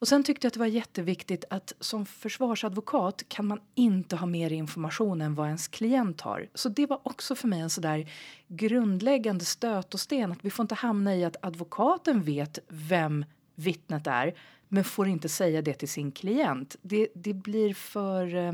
Och 0.00 0.08
sen 0.08 0.24
tyckte 0.24 0.44
jag 0.44 0.48
att 0.48 0.54
det 0.54 0.60
var 0.60 0.66
jätteviktigt 0.66 1.44
att 1.50 1.72
som 1.80 2.06
försvarsadvokat 2.06 3.24
kan 3.28 3.46
man 3.46 3.60
inte 3.74 4.16
ha 4.16 4.26
mer 4.26 4.52
information 4.52 5.20
än 5.20 5.34
vad 5.34 5.46
ens 5.46 5.68
klient 5.68 6.20
har. 6.20 6.48
Så 6.54 6.68
det 6.68 6.86
var 6.86 7.00
också 7.02 7.34
för 7.34 7.48
mig 7.48 7.60
en 7.60 7.70
sådär 7.70 8.10
grundläggande 8.48 9.44
stöt 9.44 9.94
och 9.94 10.00
sten 10.00 10.32
att 10.32 10.44
vi 10.44 10.50
får 10.50 10.64
inte 10.64 10.74
hamna 10.74 11.16
i 11.16 11.24
att 11.24 11.36
advokaten 11.42 12.22
vet 12.22 12.58
vem 12.68 13.24
vittnet 13.54 14.06
är 14.06 14.34
men 14.68 14.84
får 14.84 15.08
inte 15.08 15.28
säga 15.28 15.62
det 15.62 15.74
till 15.74 15.88
sin 15.88 16.12
klient. 16.12 16.76
Det, 16.82 17.08
det 17.14 17.34
blir 17.34 17.74
för 17.74 18.36
eh, 18.36 18.52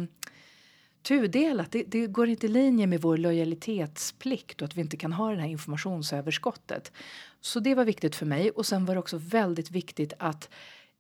tudelat. 1.05 1.73
Det, 1.73 1.83
det 1.87 2.07
går 2.07 2.29
inte 2.29 2.47
i 2.47 2.49
linje 2.49 2.87
med 2.87 3.01
vår 3.01 3.17
lojalitetsplikt 3.17 4.63
och 4.63 4.67
att 4.67 4.77
vi 4.77 4.81
inte 4.81 4.97
kan 4.97 5.13
ha 5.13 5.31
det 5.31 5.41
här 5.41 5.49
informationsöverskottet. 5.49 6.93
Så 7.41 7.61
det 7.61 7.75
var 7.75 7.85
viktigt 7.85 8.17
för 8.17 8.27
mig. 8.27 8.51
Och 8.51 8.67
sen 8.67 8.85
var 8.85 8.95
det 8.95 9.01
också 9.01 9.17
väldigt 9.19 9.71
viktigt 9.71 10.13
att 10.19 10.51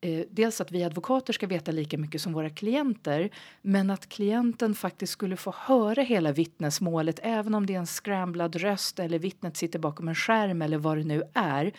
eh, 0.00 0.24
dels 0.30 0.60
att 0.60 0.72
vi 0.72 0.84
advokater 0.84 1.32
ska 1.32 1.46
veta 1.46 1.72
lika 1.72 1.98
mycket 1.98 2.20
som 2.20 2.32
våra 2.32 2.50
klienter 2.50 3.30
men 3.62 3.90
att 3.90 4.08
klienten 4.08 4.74
faktiskt 4.74 5.12
skulle 5.12 5.36
få 5.36 5.54
höra 5.58 6.02
hela 6.02 6.32
vittnesmålet 6.32 7.20
även 7.22 7.54
om 7.54 7.66
det 7.66 7.74
är 7.74 7.78
en 7.78 7.86
scramblad 7.86 8.56
röst 8.56 8.98
eller 8.98 9.18
vittnet 9.18 9.56
sitter 9.56 9.78
bakom 9.78 10.08
en 10.08 10.14
skärm 10.14 10.62
eller 10.62 10.78
vad 10.78 10.98
det 10.98 11.04
nu 11.04 11.22
är 11.34 11.72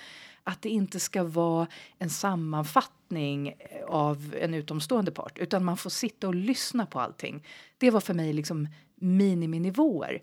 att 0.45 0.61
det 0.61 0.69
inte 0.69 0.99
ska 0.99 1.23
vara 1.23 1.67
en 1.99 2.09
sammanfattning 2.09 3.53
av 3.87 4.35
en 4.39 4.53
utomstående 4.53 5.11
part 5.11 5.37
utan 5.37 5.65
man 5.65 5.77
får 5.77 5.89
sitta 5.89 6.27
och 6.27 6.35
lyssna 6.35 6.85
på 6.85 6.99
allting. 6.99 7.43
Det 7.77 7.91
var 7.91 7.99
för 7.99 8.13
mig 8.13 8.33
liksom 8.33 8.67
miniminivåer. 8.95 10.21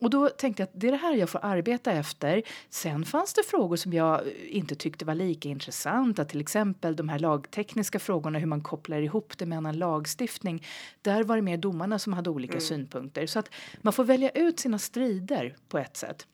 Och 0.00 0.10
då 0.10 0.28
tänkte 0.28 0.62
jag 0.62 0.66
att 0.66 0.80
det 0.80 0.86
är 0.86 0.90
det 0.92 0.96
här 0.96 1.14
jag 1.14 1.28
får 1.28 1.44
arbeta 1.44 1.92
efter. 1.92 2.42
Sen 2.70 3.04
fanns 3.04 3.34
det 3.34 3.42
frågor 3.42 3.76
som 3.76 3.92
jag 3.92 4.22
inte 4.48 4.74
tyckte 4.74 5.04
var 5.04 5.14
lika 5.14 5.48
intressanta, 5.48 6.24
till 6.24 6.40
exempel 6.40 6.96
de 6.96 7.08
här 7.08 7.18
lagtekniska 7.18 7.98
frågorna, 7.98 8.38
hur 8.38 8.46
man 8.46 8.60
kopplar 8.60 9.00
ihop 9.00 9.38
det 9.38 9.46
med 9.46 9.58
annan 9.58 9.78
lagstiftning. 9.78 10.66
Där 11.02 11.24
var 11.24 11.36
det 11.36 11.42
mer 11.42 11.56
domarna 11.56 11.98
som 11.98 12.12
hade 12.12 12.30
olika 12.30 12.52
mm. 12.52 12.60
synpunkter. 12.60 13.26
Så 13.26 13.38
att 13.38 13.50
man 13.82 13.92
får 13.92 14.04
välja 14.04 14.30
ut 14.30 14.60
sina 14.60 14.78
strider 14.78 15.56
på 15.68 15.78
ett 15.78 15.96
sätt. 15.96 16.26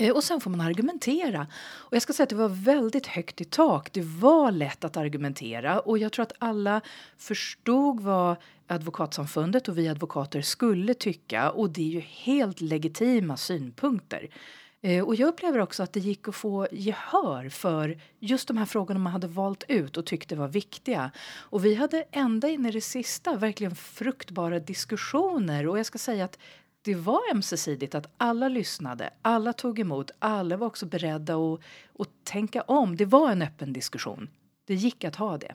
Eh, 0.00 0.14
och 0.14 0.24
sen 0.24 0.40
får 0.40 0.50
man 0.50 0.60
argumentera. 0.60 1.46
Och 1.62 1.94
jag 1.94 2.02
ska 2.02 2.12
säga 2.12 2.24
att 2.24 2.30
det 2.30 2.36
var 2.36 2.48
väldigt 2.48 3.06
högt 3.06 3.40
i 3.40 3.44
tak. 3.44 3.92
Det 3.92 4.02
var 4.02 4.50
lätt 4.50 4.84
att 4.84 4.96
argumentera 4.96 5.80
och 5.80 5.98
jag 5.98 6.12
tror 6.12 6.22
att 6.22 6.32
alla 6.38 6.80
förstod 7.18 8.00
vad 8.00 8.36
Advokatsamfundet 8.66 9.68
och 9.68 9.78
vi 9.78 9.88
advokater 9.88 10.42
skulle 10.42 10.94
tycka 10.94 11.50
och 11.50 11.70
det 11.70 11.82
är 11.82 11.88
ju 11.88 12.00
helt 12.00 12.60
legitima 12.60 13.36
synpunkter. 13.36 14.30
Eh, 14.82 15.04
och 15.04 15.14
jag 15.14 15.28
upplever 15.28 15.58
också 15.58 15.82
att 15.82 15.92
det 15.92 16.00
gick 16.00 16.28
att 16.28 16.34
få 16.34 16.68
gehör 16.72 17.48
för 17.48 18.00
just 18.18 18.48
de 18.48 18.56
här 18.56 18.66
frågorna 18.66 19.00
man 19.00 19.12
hade 19.12 19.26
valt 19.26 19.64
ut 19.68 19.96
och 19.96 20.06
tyckte 20.06 20.36
var 20.36 20.48
viktiga. 20.48 21.10
Och 21.38 21.64
vi 21.64 21.74
hade 21.74 22.04
ända 22.10 22.48
in 22.48 22.66
i 22.66 22.70
det 22.70 22.80
sista 22.80 23.36
verkligen 23.36 23.76
fruktbara 23.76 24.58
diskussioner 24.58 25.68
och 25.68 25.78
jag 25.78 25.86
ska 25.86 25.98
säga 25.98 26.24
att 26.24 26.38
det 26.82 26.94
var 26.94 27.20
ömsesidigt 27.32 27.94
att 27.94 28.06
alla 28.16 28.48
lyssnade, 28.48 29.10
alla 29.22 29.52
tog 29.52 29.78
emot, 29.78 30.10
alla 30.18 30.56
var 30.56 30.66
också 30.66 30.86
beredda 30.86 31.34
att, 31.34 31.60
att 31.98 32.24
tänka 32.24 32.62
om. 32.62 32.96
Det 32.96 33.04
var 33.04 33.30
en 33.30 33.42
öppen 33.42 33.72
diskussion. 33.72 34.30
Det 34.66 34.74
gick 34.74 35.04
att 35.04 35.16
ha 35.16 35.38
det. 35.38 35.54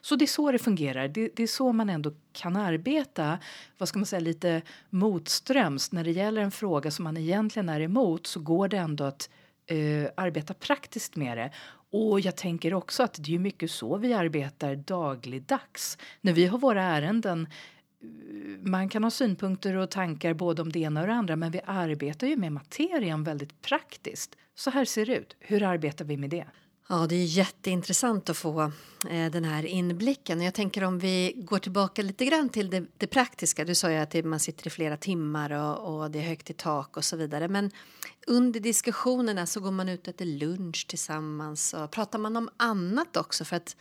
Så 0.00 0.16
det 0.16 0.24
är 0.24 0.26
så 0.26 0.52
det 0.52 0.58
fungerar. 0.58 1.08
Det, 1.08 1.30
det, 1.36 1.42
är 1.42 1.46
så 1.46 1.72
man 1.72 1.90
ändå 1.90 2.12
kan 2.32 2.56
arbeta, 2.56 3.38
vad 3.78 3.88
ska 3.88 3.98
man 3.98 4.06
säga, 4.06 4.20
lite 4.20 4.62
motströms. 4.90 5.92
När 5.92 6.04
det 6.04 6.10
gäller 6.10 6.42
en 6.42 6.50
fråga 6.50 6.90
som 6.90 7.04
man 7.04 7.16
egentligen 7.16 7.68
är 7.68 7.80
emot 7.80 8.26
så 8.26 8.40
går 8.40 8.68
det 8.68 8.76
ändå 8.76 9.04
att 9.04 9.30
uh, 9.72 10.06
arbeta 10.16 10.54
praktiskt 10.54 11.16
med 11.16 11.38
det. 11.38 11.50
Och 11.92 12.20
jag 12.20 12.36
tänker 12.36 12.74
också 12.74 13.02
att 13.02 13.14
det 13.24 13.34
är 13.34 13.38
mycket 13.38 13.70
så 13.70 13.96
vi 13.96 14.14
arbetar 14.14 14.76
dagligdags. 14.76 15.98
När 16.20 16.32
vi 16.32 16.46
har 16.46 16.58
våra 16.58 16.82
ärenden 16.82 17.48
man 18.62 18.88
kan 18.88 19.04
ha 19.04 19.10
synpunkter 19.10 19.74
och 19.74 19.90
tankar 19.90 20.34
både 20.34 20.62
om 20.62 20.72
det 20.72 20.78
ena 20.78 21.00
och 21.00 21.06
det 21.06 21.12
andra 21.12 21.36
men 21.36 21.50
vi 21.50 21.60
arbetar 21.66 22.26
ju 22.26 22.36
med 22.36 22.52
materien 22.52 23.24
väldigt 23.24 23.62
praktiskt. 23.62 24.36
Så 24.54 24.70
här 24.70 24.84
ser 24.84 25.06
det 25.06 25.16
ut. 25.16 25.36
Hur 25.38 25.62
arbetar 25.62 26.04
vi 26.04 26.16
med 26.16 26.30
det? 26.30 26.46
Ja, 26.88 27.06
det 27.06 27.14
är 27.14 27.24
jätteintressant 27.24 28.30
att 28.30 28.36
få 28.36 28.62
eh, 29.10 29.30
den 29.30 29.44
här 29.44 29.66
inblicken. 29.66 30.42
Jag 30.42 30.54
tänker 30.54 30.84
om 30.84 30.98
vi 30.98 31.32
går 31.36 31.58
tillbaka 31.58 32.02
lite 32.02 32.24
grann 32.24 32.48
till 32.48 32.70
det, 32.70 32.86
det 32.96 33.06
praktiska. 33.06 33.64
Du 33.64 33.74
sa 33.74 33.90
ju 33.90 33.96
att 33.96 34.10
det, 34.10 34.22
man 34.22 34.40
sitter 34.40 34.66
i 34.66 34.70
flera 34.70 34.96
timmar 34.96 35.50
och, 35.50 36.00
och, 36.00 36.10
det 36.10 36.18
är 36.18 36.22
högt 36.22 36.50
i 36.50 36.52
tak 36.52 36.96
och 36.96 37.04
så 37.04 37.16
vidare. 37.16 37.48
Men 37.48 37.70
under 38.26 38.60
diskussionerna 38.60 39.46
så 39.46 39.60
går 39.60 39.70
man 39.70 39.88
ut 39.88 40.08
och 40.08 40.14
äter 40.14 40.24
lunch 40.24 40.86
tillsammans 40.88 41.74
och 41.74 41.90
pratar 41.90 42.18
man 42.18 42.36
om 42.36 42.48
annat 42.56 43.16
också 43.16 43.44
för 43.44 43.56
att 43.56 43.76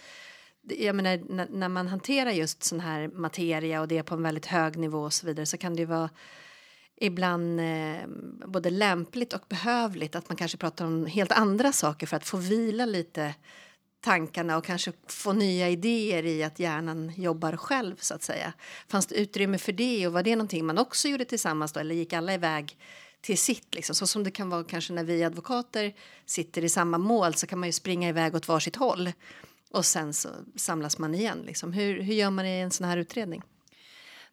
jag 0.62 0.96
menar, 0.96 1.22
när, 1.30 1.48
när 1.50 1.70
man 1.70 1.88
hanterar 1.88 2.32
just 2.32 2.64
sån 2.64 2.80
här 2.80 3.08
materia 3.08 3.82
och 3.82 3.88
det 3.88 3.98
är 3.98 4.04
på 4.04 4.16
en 4.16 4.24
väldigt 4.24 4.46
hög 4.46 4.78
nivå 4.78 5.00
och 5.00 5.14
så 5.14 5.26
vidare 5.26 5.46
så 5.46 5.58
kan 5.58 5.76
det 5.76 5.80
ju 5.80 5.86
vara 5.86 6.10
ibland 7.02 7.60
eh, 7.60 8.08
både 8.48 8.70
lämpligt 8.70 9.34
och 9.34 9.44
behövligt 9.50 10.16
att 10.16 10.30
man 10.30 10.36
kanske 10.36 10.58
pratar 10.58 10.86
om 10.86 11.06
helt 11.06 11.32
andra 11.32 11.72
saker 11.72 12.08
för 12.08 12.18
att 12.18 12.28
få 12.28 12.38
vila 12.38 12.86
lite 12.86 13.36
tankarna 14.02 14.58
och 14.58 14.66
kanske 14.66 14.92
få 15.08 15.34
nya 15.34 15.70
idéer 15.70 16.26
i 16.26 16.44
att 16.44 16.60
hjärnan 16.60 17.12
jobbar 17.16 17.58
själv 17.58 17.96
så 18.00 18.14
att 18.14 18.24
säga. 18.24 18.54
Fanns 18.88 19.08
det 19.08 19.16
utrymme 19.16 19.58
för 19.58 19.72
det 19.72 20.08
och 20.08 20.14
var 20.14 20.24
det 20.24 20.36
någonting 20.36 20.66
man 20.66 20.78
också 20.78 21.08
gjorde 21.08 21.26
tillsammans 21.26 21.72
då 21.72 21.80
eller 21.80 21.96
gick 21.96 22.14
alla 22.14 22.34
iväg 22.34 22.78
till 23.22 23.38
sitt 23.38 23.76
liksom? 23.76 23.96
Så 23.96 24.08
som 24.08 24.24
det 24.24 24.32
kan 24.32 24.50
vara 24.50 24.64
kanske 24.64 24.94
när 24.94 25.04
vi 25.04 25.24
advokater 25.24 25.94
sitter 26.26 26.64
i 26.64 26.70
samma 26.70 26.98
mål 26.98 27.34
så 27.34 27.48
kan 27.48 27.60
man 27.60 27.70
ju 27.70 27.74
springa 27.74 28.10
iväg 28.10 28.36
åt 28.36 28.48
varsitt 28.48 28.76
håll 28.76 29.12
och 29.74 29.86
sen 29.86 30.14
så 30.14 30.30
samlas 30.56 30.98
man 30.98 31.16
igen. 31.16 31.42
Liksom. 31.42 31.74
Hur, 31.74 32.02
hur 32.02 32.14
gör 32.14 32.30
man 32.30 32.46
i 32.46 32.60
en 32.60 32.72
sån 32.72 32.88
här 32.88 32.98
utredning? 32.98 33.42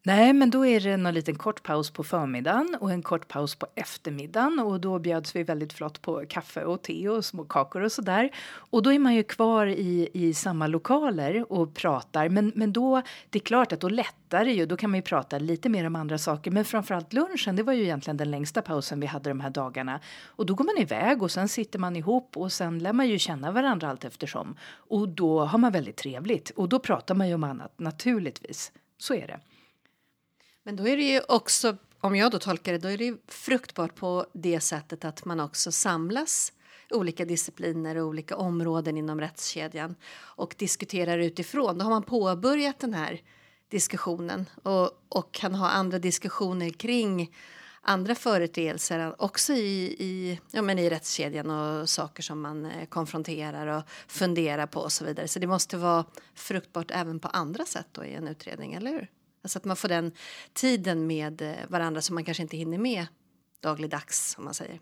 Nej, 0.06 0.32
men 0.32 0.50
då 0.50 0.66
är 0.66 0.80
det 0.80 0.90
en 0.90 1.14
liten 1.14 1.34
kort 1.34 1.62
paus 1.62 1.90
på 1.90 2.04
förmiddagen 2.04 2.76
och 2.80 2.90
en 2.92 3.02
kort 3.02 3.28
paus 3.28 3.54
på 3.54 3.66
eftermiddagen 3.74 4.58
och 4.58 4.80
då 4.80 4.98
bjöds 4.98 5.36
vi 5.36 5.42
väldigt 5.42 5.72
flott 5.72 6.02
på 6.02 6.24
kaffe 6.28 6.64
och 6.64 6.82
te 6.82 7.08
och 7.08 7.24
små 7.24 7.44
kakor 7.44 7.82
och 7.82 7.92
sådär. 7.92 8.30
Och 8.54 8.82
då 8.82 8.92
är 8.92 8.98
man 8.98 9.14
ju 9.14 9.22
kvar 9.22 9.66
i, 9.66 10.08
i 10.12 10.34
samma 10.34 10.66
lokaler 10.66 11.52
och 11.52 11.74
pratar, 11.74 12.28
men, 12.28 12.52
men 12.54 12.72
då, 12.72 13.02
det 13.30 13.38
är 13.38 13.40
klart 13.40 13.72
att 13.72 13.80
då 13.80 13.88
lättar 13.88 14.44
det 14.44 14.52
ju, 14.52 14.66
då 14.66 14.76
kan 14.76 14.90
man 14.90 14.98
ju 14.98 15.02
prata 15.02 15.38
lite 15.38 15.68
mer 15.68 15.86
om 15.86 15.96
andra 15.96 16.18
saker, 16.18 16.50
men 16.50 16.64
framförallt 16.64 17.12
lunchen, 17.12 17.56
det 17.56 17.62
var 17.62 17.72
ju 17.72 17.82
egentligen 17.82 18.16
den 18.16 18.30
längsta 18.30 18.62
pausen 18.62 19.00
vi 19.00 19.06
hade 19.06 19.30
de 19.30 19.40
här 19.40 19.50
dagarna. 19.50 20.00
Och 20.26 20.46
då 20.46 20.54
går 20.54 20.64
man 20.64 20.78
iväg 20.78 21.22
och 21.22 21.30
sen 21.30 21.48
sitter 21.48 21.78
man 21.78 21.96
ihop 21.96 22.36
och 22.36 22.52
sen 22.52 22.78
lär 22.78 22.92
man 22.92 23.08
ju 23.08 23.18
känna 23.18 23.52
varandra 23.52 23.90
allt 23.90 24.04
eftersom. 24.04 24.56
Och 24.72 25.08
då 25.08 25.44
har 25.44 25.58
man 25.58 25.72
väldigt 25.72 25.96
trevligt 25.96 26.50
och 26.50 26.68
då 26.68 26.78
pratar 26.78 27.14
man 27.14 27.28
ju 27.28 27.34
om 27.34 27.44
annat, 27.44 27.72
naturligtvis. 27.76 28.72
Så 28.98 29.14
är 29.14 29.26
det. 29.26 29.40
Men 30.66 30.76
då 30.76 30.88
är 30.88 30.96
det 30.96 31.02
ju 31.02 31.20
också, 31.28 31.76
om 32.00 32.16
jag 32.16 32.30
då 32.30 32.38
tolkar 32.38 32.72
det, 32.72 32.78
då 32.78 32.88
är 32.88 32.98
det 32.98 33.04
ju 33.04 33.16
fruktbart 33.28 33.94
på 33.94 34.26
det 34.32 34.60
sättet 34.60 35.04
att 35.04 35.24
man 35.24 35.40
också 35.40 35.72
samlas 35.72 36.52
olika 36.90 37.24
discipliner 37.24 37.96
och 37.96 38.06
olika 38.06 38.36
områden 38.36 38.96
inom 38.96 39.20
rättskedjan 39.20 39.94
och 40.16 40.54
diskuterar 40.58 41.18
utifrån. 41.18 41.78
Då 41.78 41.84
har 41.84 41.90
man 41.90 42.02
påbörjat 42.02 42.78
den 42.78 42.94
här 42.94 43.20
diskussionen 43.68 44.46
och, 44.62 44.90
och 45.08 45.32
kan 45.32 45.54
ha 45.54 45.70
andra 45.70 45.98
diskussioner 45.98 46.70
kring 46.70 47.34
andra 47.82 48.14
företeelser 48.14 49.22
också 49.22 49.52
i, 49.52 49.96
i, 49.98 50.40
ja, 50.50 50.62
men 50.62 50.78
i 50.78 50.90
rättskedjan 50.90 51.50
och 51.50 51.88
saker 51.88 52.22
som 52.22 52.40
man 52.40 52.66
eh, 52.66 52.86
konfronterar 52.86 53.66
och 53.66 53.82
funderar 54.08 54.66
på 54.66 54.80
och 54.80 54.92
så 54.92 55.04
vidare. 55.04 55.28
Så 55.28 55.38
det 55.38 55.46
måste 55.46 55.76
vara 55.76 56.04
fruktbart 56.34 56.90
även 56.90 57.20
på 57.20 57.28
andra 57.28 57.64
sätt 57.64 57.86
då 57.92 58.04
i 58.04 58.14
en 58.14 58.28
utredning, 58.28 58.74
eller 58.74 58.90
hur? 58.90 59.10
Alltså 59.46 59.58
att 59.58 59.64
man 59.64 59.76
får 59.76 59.88
den 59.88 60.12
tiden 60.52 61.06
med 61.06 61.42
eh, 61.42 61.54
varandra 61.68 62.00
som 62.00 62.14
man 62.14 62.24
kanske 62.24 62.42
inte 62.42 62.56
hinner 62.56 62.78
med 62.78 63.06
dagligdags, 63.60 64.34
om 64.38 64.44
man 64.44 64.54
säger. 64.54 64.80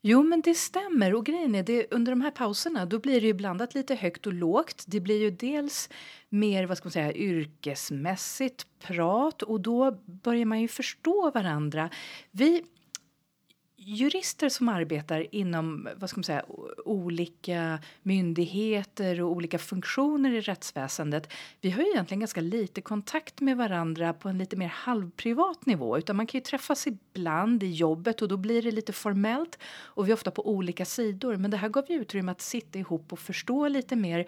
Jo, 0.00 0.22
men 0.22 0.40
det 0.40 0.54
stämmer. 0.54 1.14
Och 1.14 1.26
grejen 1.26 1.54
är 1.54 1.62
det, 1.62 1.86
under 1.90 2.12
de 2.12 2.20
här 2.20 2.30
pauserna 2.30 2.86
då 2.86 2.98
blir 2.98 3.20
det 3.20 3.26
ju 3.26 3.32
blandat 3.32 3.74
lite 3.74 3.94
högt 3.94 4.26
och 4.26 4.32
lågt. 4.32 4.84
Det 4.86 5.00
blir 5.00 5.20
ju 5.20 5.30
dels 5.30 5.88
mer 6.28 6.66
vad 6.66 6.76
ska 6.76 6.86
man 6.86 6.92
säga, 6.92 7.12
yrkesmässigt 7.12 8.66
prat 8.80 9.42
och 9.42 9.60
då 9.60 9.90
börjar 10.04 10.44
man 10.44 10.60
ju 10.60 10.68
förstå 10.68 11.30
varandra. 11.30 11.90
Vi 12.30 12.62
jurister 13.88 14.48
som 14.48 14.68
arbetar 14.68 15.34
inom 15.34 15.88
vad 15.96 16.10
ska 16.10 16.18
man 16.18 16.24
säga, 16.24 16.44
olika 16.84 17.78
myndigheter 18.02 19.20
och 19.20 19.30
olika 19.30 19.58
funktioner 19.58 20.32
i 20.32 20.40
rättsväsendet 20.40 21.32
vi 21.60 21.70
har 21.70 21.82
ju 21.82 21.88
egentligen 21.88 22.20
ganska 22.20 22.40
lite 22.40 22.80
kontakt 22.80 23.40
med 23.40 23.56
varandra 23.56 24.12
på 24.12 24.28
en 24.28 24.38
lite 24.38 24.56
mer 24.56 24.68
halvprivat 24.68 25.66
nivå. 25.66 25.98
Utan 25.98 26.16
Man 26.16 26.26
kan 26.26 26.38
ju 26.38 26.44
träffas 26.44 26.86
ibland 26.86 27.62
i 27.62 27.70
jobbet 27.70 28.22
och 28.22 28.28
då 28.28 28.36
blir 28.36 28.62
det 28.62 28.70
lite 28.70 28.92
formellt 28.92 29.58
och 29.64 30.06
vi 30.06 30.10
är 30.10 30.14
ofta 30.14 30.30
på 30.30 30.48
olika 30.48 30.84
sidor. 30.84 31.36
Men 31.36 31.50
det 31.50 31.56
här 31.56 31.68
gav 31.68 31.84
ju 31.88 32.00
utrymme 32.00 32.32
att 32.32 32.40
sitta 32.40 32.78
ihop 32.78 33.12
och 33.12 33.18
förstå 33.18 33.68
lite 33.68 33.96
mer 33.96 34.26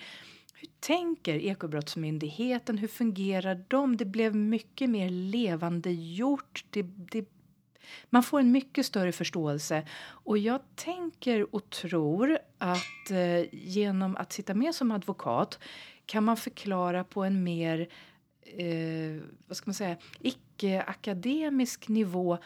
hur 0.61 0.69
tänker 0.81 1.35
Ekobrottsmyndigheten? 1.35 2.79
Hur 2.79 2.89
fungerar 2.89 3.65
de? 3.69 3.97
Det 3.97 4.05
blev 4.05 4.35
mycket 4.35 4.91
mer 4.91 5.11
levande 5.11 5.91
gjort. 5.91 6.65
Det, 6.71 6.83
det 6.83 7.25
man 8.11 8.23
får 8.23 8.41
en 8.41 8.53
mycket 8.53 8.87
större 8.87 9.13
förståelse. 9.13 9.83
Och 10.07 10.39
jag 10.39 10.61
tänker 10.75 11.55
och 11.55 11.71
tror 11.71 12.39
att 12.59 13.11
eh, 13.11 13.55
genom 13.55 14.17
att 14.17 14.33
sitta 14.33 14.55
med 14.55 14.75
som 14.75 14.91
advokat 14.91 15.59
kan 16.07 16.25
man 16.25 16.37
förklara 16.37 17.05
på 17.05 17.25
en 17.25 17.45
mer 17.45 17.89
eh, 18.43 19.23
vad 19.47 19.57
ska 19.57 19.69
man 19.69 19.75
säga, 19.75 19.97
icke-akademisk 20.21 21.89
nivå 21.89 22.39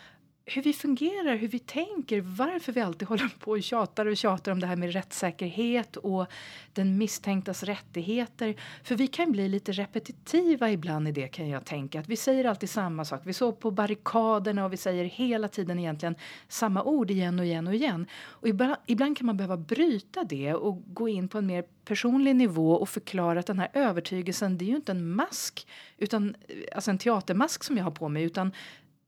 hur 0.44 0.62
vi 0.62 0.72
fungerar, 0.72 1.36
hur 1.36 1.48
vi 1.48 1.58
tänker, 1.58 2.20
varför 2.20 2.72
vi 2.72 2.80
alltid 2.80 3.08
håller 3.08 3.30
på 3.38 3.50
och 3.50 3.62
tjatar 3.62 4.06
och 4.06 4.16
tjatar 4.16 4.52
om 4.52 4.60
det 4.60 4.66
här 4.66 4.76
med 4.76 4.92
rättssäkerhet 4.92 5.96
och 5.96 6.26
den 6.72 6.98
misstänktas 6.98 7.62
rättigheter. 7.62 8.54
För 8.84 8.94
vi 8.94 9.06
kan 9.06 9.32
bli 9.32 9.48
lite 9.48 9.72
repetitiva 9.72 10.70
ibland 10.70 11.08
i 11.08 11.12
det 11.12 11.28
kan 11.28 11.48
jag 11.48 11.64
tänka. 11.64 12.00
Att 12.00 12.08
vi 12.08 12.16
säger 12.16 12.44
alltid 12.44 12.70
samma 12.70 13.04
sak. 13.04 13.20
Vi 13.24 13.32
såg 13.32 13.60
på 13.60 13.70
barrikaderna 13.70 14.64
och 14.64 14.72
vi 14.72 14.76
säger 14.76 15.04
hela 15.04 15.48
tiden 15.48 15.78
egentligen 15.78 16.14
samma 16.48 16.82
ord 16.82 17.10
igen 17.10 17.38
och 17.38 17.44
igen 17.44 17.66
och 17.66 17.74
igen. 17.74 18.06
Och 18.24 18.48
ibland, 18.48 18.76
ibland 18.86 19.18
kan 19.18 19.26
man 19.26 19.36
behöva 19.36 19.56
bryta 19.56 20.24
det 20.24 20.54
och 20.54 20.94
gå 20.94 21.08
in 21.08 21.28
på 21.28 21.38
en 21.38 21.46
mer 21.46 21.64
personlig 21.84 22.36
nivå 22.36 22.72
och 22.72 22.88
förklara 22.88 23.40
att 23.40 23.46
den 23.46 23.58
här 23.58 23.70
övertygelsen 23.72 24.58
det 24.58 24.64
är 24.64 24.66
ju 24.66 24.76
inte 24.76 24.92
en 24.92 25.14
mask, 25.14 25.66
utan, 25.98 26.34
eh, 26.48 26.56
alltså 26.74 26.90
en 26.90 26.98
teatermask 26.98 27.64
som 27.64 27.76
jag 27.76 27.84
har 27.84 27.90
på 27.90 28.08
mig 28.08 28.22
utan 28.22 28.52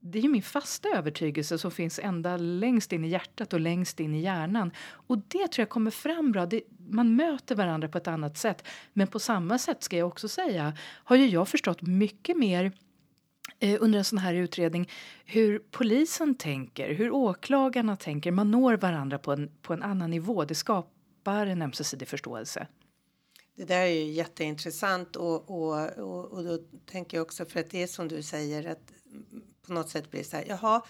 det 0.06 0.18
är 0.18 0.22
ju 0.22 0.28
min 0.28 0.42
fasta 0.42 0.88
övertygelse 0.88 1.58
som 1.58 1.70
finns 1.70 1.98
ända 1.98 2.36
längst 2.36 2.92
in 2.92 3.04
i 3.04 3.08
hjärtat 3.08 3.52
och 3.52 3.60
längst 3.60 4.00
in 4.00 4.14
i 4.14 4.20
hjärnan. 4.20 4.72
Och 4.78 5.18
det 5.18 5.48
tror 5.48 5.62
jag 5.62 5.68
kommer 5.68 5.90
fram 5.90 6.32
bra. 6.32 6.46
Det, 6.46 6.62
man 6.88 7.16
möter 7.16 7.54
varandra 7.54 7.88
på 7.88 7.98
ett 7.98 8.08
annat 8.08 8.38
sätt. 8.38 8.64
Men 8.92 9.06
på 9.06 9.18
samma 9.18 9.58
sätt 9.58 9.82
ska 9.82 9.96
jag 9.96 10.08
också 10.08 10.28
säga 10.28 10.76
har 10.80 11.16
ju 11.16 11.26
jag 11.26 11.48
förstått 11.48 11.82
mycket 11.82 12.36
mer 12.36 12.72
eh, 13.58 13.76
under 13.80 13.98
en 13.98 14.04
sån 14.04 14.18
här 14.18 14.34
utredning 14.34 14.90
hur 15.24 15.58
polisen 15.70 16.34
tänker, 16.34 16.94
hur 16.94 17.10
åklagarna 17.10 17.96
tänker. 17.96 18.30
Man 18.30 18.50
når 18.50 18.76
varandra 18.76 19.18
på 19.18 19.32
en, 19.32 19.50
på 19.62 19.72
en 19.72 19.82
annan 19.82 20.10
nivå. 20.10 20.44
Det 20.44 20.54
skapar 20.54 21.46
en 21.46 21.62
ömsesidig 21.62 22.08
förståelse. 22.08 22.66
Det 23.56 23.64
där 23.64 23.80
är 23.80 23.86
ju 23.86 24.12
jätteintressant 24.12 25.16
och, 25.16 25.50
och, 25.50 25.98
och, 25.98 26.32
och 26.32 26.44
då 26.44 26.58
tänker 26.86 27.16
jag 27.16 27.22
också 27.22 27.44
för 27.44 27.60
att 27.60 27.70
det 27.70 27.82
är 27.82 27.86
som 27.86 28.08
du 28.08 28.22
säger 28.22 28.66
att 28.66 28.92
på 29.66 29.72
något 29.72 29.88
sätt 29.88 30.10
blir 30.10 30.22
så 30.22 30.36
här, 30.36 30.44
jaha, 30.48 30.82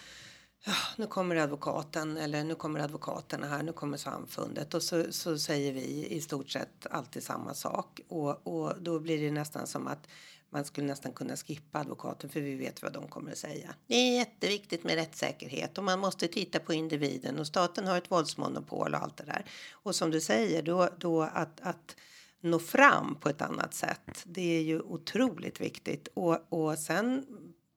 ja, 0.65 0.73
nu 0.97 1.07
kommer 1.07 1.35
advokaten 1.35 2.17
eller 2.17 2.43
nu 2.43 2.55
kommer 2.55 2.79
advokaterna 2.79 3.47
här, 3.47 3.63
nu 3.63 3.73
kommer 3.73 3.97
samfundet 3.97 4.73
och 4.73 4.83
så, 4.83 5.05
så 5.11 5.37
säger 5.37 5.73
vi 5.73 6.07
i 6.09 6.21
stort 6.21 6.49
sett 6.49 6.87
alltid 6.89 7.23
samma 7.23 7.53
sak 7.53 8.01
och, 8.07 8.47
och 8.47 8.73
då 8.81 8.99
blir 8.99 9.21
det 9.21 9.31
nästan 9.31 9.67
som 9.67 9.87
att 9.87 10.07
man 10.49 10.65
skulle 10.65 10.87
nästan 10.87 11.11
kunna 11.11 11.35
skippa 11.35 11.79
advokaten 11.79 12.29
för 12.29 12.41
vi 12.41 12.55
vet 12.55 12.81
vad 12.81 12.93
de 12.93 13.07
kommer 13.07 13.31
att 13.31 13.37
säga. 13.37 13.75
Det 13.87 13.95
är 13.95 14.17
jätteviktigt 14.17 14.83
med 14.83 14.95
rättssäkerhet 14.95 15.77
och 15.77 15.83
man 15.83 15.99
måste 15.99 16.27
titta 16.27 16.59
på 16.59 16.73
individen 16.73 17.39
och 17.39 17.47
staten 17.47 17.87
har 17.87 17.97
ett 17.97 18.11
våldsmonopol 18.11 18.93
och 18.93 19.01
allt 19.01 19.17
det 19.17 19.23
där. 19.23 19.45
Och 19.71 19.95
som 19.95 20.11
du 20.11 20.21
säger 20.21 20.61
då, 20.61 20.89
då 20.97 21.21
att, 21.21 21.59
att 21.61 21.95
nå 22.41 22.59
fram 22.59 23.15
på 23.15 23.29
ett 23.29 23.41
annat 23.41 23.73
sätt. 23.73 24.23
Det 24.23 24.57
är 24.57 24.61
ju 24.61 24.81
otroligt 24.81 25.61
viktigt 25.61 26.07
och, 26.13 26.53
och 26.53 26.79
sen 26.79 27.25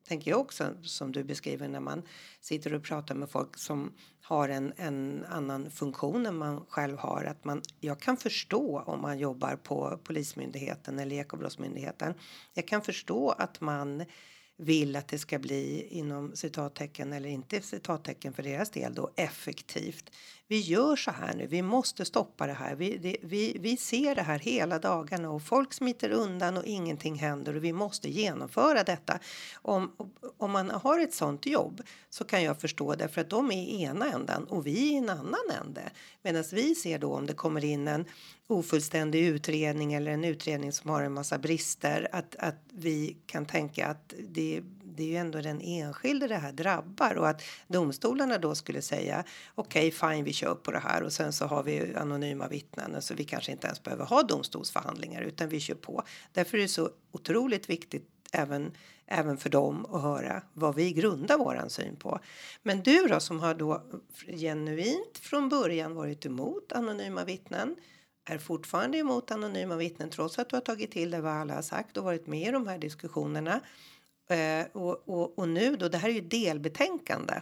tänker 0.08 0.30
jag 0.30 0.40
också 0.40 0.74
som 0.82 1.12
du 1.12 1.24
beskriver 1.24 1.68
när 1.68 1.80
man 1.80 2.02
sitter 2.40 2.74
och 2.74 2.82
pratar 2.82 3.14
med 3.14 3.30
folk 3.30 3.58
som 3.58 3.92
har 4.22 4.48
en, 4.48 4.72
en 4.76 5.24
annan 5.28 5.70
funktion 5.70 6.26
än 6.26 6.36
man 6.36 6.64
själv 6.68 6.98
har. 6.98 7.24
Att 7.24 7.44
man, 7.44 7.62
jag 7.80 8.00
kan 8.00 8.16
förstå 8.16 8.80
om 8.86 9.00
man 9.00 9.18
jobbar 9.18 9.56
på 9.56 9.98
Polismyndigheten 10.04 10.98
eller 10.98 11.16
Ekobrottsmyndigheten. 11.16 12.14
Jag 12.54 12.68
kan 12.68 12.82
förstå 12.82 13.30
att 13.30 13.60
man 13.60 14.04
vill 14.56 14.96
att 14.96 15.08
det 15.08 15.18
ska 15.18 15.38
bli 15.38 15.88
inom 15.90 16.36
citattecken 16.36 17.12
eller 17.12 17.28
inte 17.28 17.60
citattecken 17.60 18.32
för 18.32 18.42
deras 18.42 18.70
del 18.70 18.94
då 18.94 19.10
effektivt. 19.16 20.10
Vi 20.50 20.60
gör 20.60 20.96
så 20.96 21.10
här 21.10 21.34
nu. 21.34 21.46
Vi 21.46 21.62
måste 21.62 22.04
stoppa 22.04 22.46
det 22.46 22.52
här. 22.52 22.74
Vi, 22.74 22.98
det, 22.98 23.16
vi, 23.22 23.56
vi 23.60 23.76
ser 23.76 24.14
det 24.14 24.22
här 24.22 24.38
hela 24.38 24.78
dagarna 24.78 25.30
och 25.30 25.42
folk 25.42 25.72
smiter 25.72 26.10
undan 26.10 26.56
och 26.56 26.64
ingenting 26.64 27.14
händer 27.14 27.56
och 27.56 27.64
vi 27.64 27.72
måste 27.72 28.08
genomföra 28.08 28.84
detta. 28.84 29.18
Om, 29.54 29.92
om 30.36 30.50
man 30.50 30.70
har 30.70 30.98
ett 30.98 31.14
sånt 31.14 31.46
jobb 31.46 31.82
så 32.10 32.24
kan 32.24 32.42
jag 32.42 32.60
förstå 32.60 32.94
det 32.94 33.08
för 33.08 33.20
att 33.20 33.30
de 33.30 33.50
är 33.50 33.62
i 33.62 33.82
ena 33.82 34.12
änden 34.12 34.44
och 34.44 34.66
vi 34.66 34.88
är 34.88 34.92
i 34.92 34.96
en 34.96 35.10
annan 35.10 35.50
ände. 35.60 35.82
Medan 36.22 36.44
vi 36.52 36.74
ser 36.74 36.98
då 36.98 37.14
om 37.14 37.26
det 37.26 37.34
kommer 37.34 37.64
in 37.64 37.88
en 37.88 38.04
ofullständig 38.46 39.26
utredning 39.26 39.92
eller 39.92 40.10
en 40.10 40.24
utredning 40.24 40.72
som 40.72 40.90
har 40.90 41.02
en 41.02 41.14
massa 41.14 41.38
brister 41.38 42.08
att, 42.12 42.36
att 42.38 42.62
vi 42.72 43.16
kan 43.26 43.46
tänka 43.46 43.86
att 43.86 44.14
det, 44.28 44.62
det 44.98 45.04
är 45.04 45.08
ju 45.08 45.16
ändå 45.16 45.40
den 45.40 45.60
enskilde 45.60 46.26
det 46.28 46.36
här 46.36 46.52
drabbar 46.52 47.14
och 47.14 47.28
att 47.28 47.42
domstolarna 47.66 48.38
då 48.38 48.54
skulle 48.54 48.82
säga 48.82 49.24
okej 49.54 49.88
okay, 49.88 50.10
fine 50.14 50.24
vi 50.24 50.32
kör 50.32 50.54
på 50.54 50.70
det 50.70 50.78
här 50.78 51.02
och 51.02 51.12
sen 51.12 51.32
så 51.32 51.46
har 51.46 51.62
vi 51.62 51.94
anonyma 51.94 52.48
vittnen 52.48 53.02
så 53.02 53.14
vi 53.14 53.24
kanske 53.24 53.52
inte 53.52 53.66
ens 53.66 53.82
behöver 53.82 54.04
ha 54.04 54.22
domstolsförhandlingar 54.22 55.22
utan 55.22 55.48
vi 55.48 55.60
kör 55.60 55.74
på. 55.74 56.02
Därför 56.32 56.58
är 56.58 56.62
det 56.62 56.68
så 56.68 56.90
otroligt 57.12 57.70
viktigt 57.70 58.08
även, 58.32 58.72
även 59.06 59.36
för 59.36 59.50
dem 59.50 59.86
att 59.86 60.02
höra 60.02 60.42
vad 60.52 60.74
vi 60.74 60.92
grundar 60.92 61.38
våran 61.38 61.70
syn 61.70 61.96
på. 61.96 62.20
Men 62.62 62.82
du 62.82 63.06
då 63.06 63.20
som 63.20 63.40
har 63.40 63.54
då 63.54 63.82
genuint 64.26 65.18
från 65.18 65.48
början 65.48 65.94
varit 65.94 66.26
emot 66.26 66.72
anonyma 66.72 67.24
vittnen 67.24 67.76
är 68.28 68.38
fortfarande 68.38 68.98
emot 68.98 69.30
anonyma 69.30 69.76
vittnen 69.76 70.10
trots 70.10 70.38
att 70.38 70.48
du 70.48 70.56
har 70.56 70.60
tagit 70.60 70.90
till 70.90 71.10
dig 71.10 71.20
vad 71.20 71.32
alla 71.32 71.54
har 71.54 71.62
sagt 71.62 71.96
och 71.96 72.04
varit 72.04 72.26
med 72.26 72.48
i 72.48 72.50
de 72.50 72.66
här 72.66 72.78
diskussionerna. 72.78 73.60
Eh, 74.28 74.66
och, 74.72 75.08
och, 75.08 75.38
och, 75.38 75.48
nu 75.48 75.76
då, 75.76 75.88
det 75.88 75.98
här 75.98 76.08
är 76.08 76.12
ju 76.12 76.20
delbetänkande. 76.20 77.34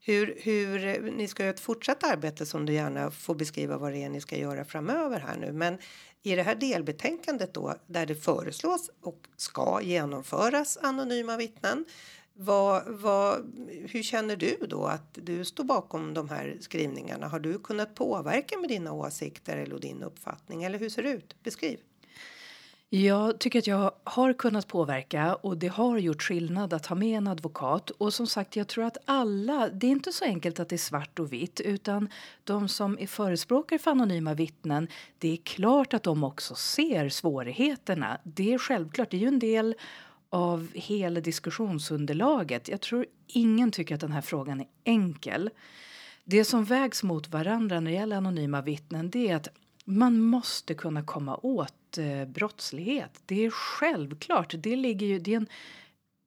Hur, 0.00 0.38
hur, 0.42 1.00
ni 1.10 1.28
ska 1.28 1.42
göra 1.42 1.54
ett 1.54 1.60
fortsatt 1.60 2.04
arbete 2.04 2.46
som 2.46 2.66
du 2.66 2.72
gärna 2.72 3.10
får 3.10 3.34
beskriva 3.34 3.78
vad 3.78 3.92
det 3.92 4.02
är 4.02 4.08
ni 4.08 4.20
ska 4.20 4.36
göra 4.36 4.64
framöver 4.64 5.20
här 5.20 5.36
nu. 5.36 5.52
Men 5.52 5.78
i 6.22 6.34
det 6.34 6.42
här 6.42 6.54
delbetänkandet 6.54 7.54
då 7.54 7.74
där 7.86 8.06
det 8.06 8.14
föreslås 8.14 8.90
och 9.00 9.26
ska 9.36 9.80
genomföras 9.82 10.78
anonyma 10.82 11.36
vittnen. 11.36 11.84
Vad, 12.32 12.82
vad, 12.86 13.52
hur 13.90 14.02
känner 14.02 14.36
du 14.36 14.56
då 14.68 14.84
att 14.84 15.18
du 15.22 15.44
står 15.44 15.64
bakom 15.64 16.14
de 16.14 16.28
här 16.28 16.56
skrivningarna? 16.60 17.28
Har 17.28 17.40
du 17.40 17.58
kunnat 17.58 17.94
påverka 17.94 18.58
med 18.58 18.68
dina 18.68 18.92
åsikter 18.92 19.56
eller 19.56 19.78
din 19.78 20.02
uppfattning? 20.02 20.64
Eller 20.64 20.78
hur 20.78 20.88
ser 20.88 21.02
det 21.02 21.10
ut? 21.10 21.42
Beskriv. 21.42 21.78
Jag 22.90 23.40
tycker 23.40 23.58
att 23.58 23.66
jag 23.66 23.92
har 24.04 24.32
kunnat 24.32 24.66
påverka 24.66 25.34
och 25.34 25.58
det 25.58 25.68
har 25.68 25.98
gjort 25.98 26.22
skillnad 26.22 26.72
att 26.72 26.86
ha 26.86 26.96
med 26.96 27.18
en 27.18 27.26
advokat. 27.26 27.90
Och 27.90 28.14
som 28.14 28.26
sagt, 28.26 28.56
jag 28.56 28.68
tror 28.68 28.84
att 28.84 28.96
alla, 29.04 29.68
det 29.68 29.86
är 29.86 29.90
inte 29.90 30.12
så 30.12 30.24
enkelt 30.24 30.60
att 30.60 30.68
det 30.68 30.76
är 30.76 30.78
svart 30.78 31.18
och 31.18 31.32
vitt 31.32 31.60
utan 31.60 32.08
de 32.44 32.68
som 32.68 32.98
är 33.00 33.06
förespråkare 33.06 33.78
för 33.78 33.90
anonyma 33.90 34.34
vittnen, 34.34 34.88
det 35.18 35.32
är 35.32 35.36
klart 35.36 35.94
att 35.94 36.02
de 36.02 36.24
också 36.24 36.54
ser 36.54 37.08
svårigheterna. 37.08 38.18
Det 38.24 38.54
är 38.54 38.58
självklart, 38.58 39.10
det 39.10 39.16
är 39.16 39.20
ju 39.20 39.28
en 39.28 39.38
del 39.38 39.74
av 40.30 40.68
hela 40.74 41.20
diskussionsunderlaget. 41.20 42.68
Jag 42.68 42.80
tror 42.80 43.06
ingen 43.26 43.70
tycker 43.70 43.94
att 43.94 44.00
den 44.00 44.12
här 44.12 44.20
frågan 44.20 44.60
är 44.60 44.66
enkel. 44.84 45.50
Det 46.24 46.44
som 46.44 46.64
vägs 46.64 47.02
mot 47.02 47.28
varandra 47.28 47.80
när 47.80 47.90
det 47.90 47.96
gäller 47.96 48.16
anonyma 48.16 48.62
vittnen 48.62 49.10
det 49.10 49.28
är 49.28 49.36
att 49.36 49.48
man 49.84 50.20
måste 50.20 50.74
kunna 50.74 51.02
komma 51.02 51.36
åt 51.42 51.74
eh, 51.98 52.24
brottslighet. 52.24 53.22
Det 53.26 53.44
är 53.44 53.50
självklart. 53.50 54.54
Det, 54.58 54.76
ligger 54.76 55.06
ju, 55.06 55.18
det 55.18 55.32
är 55.32 55.36
en 55.36 55.48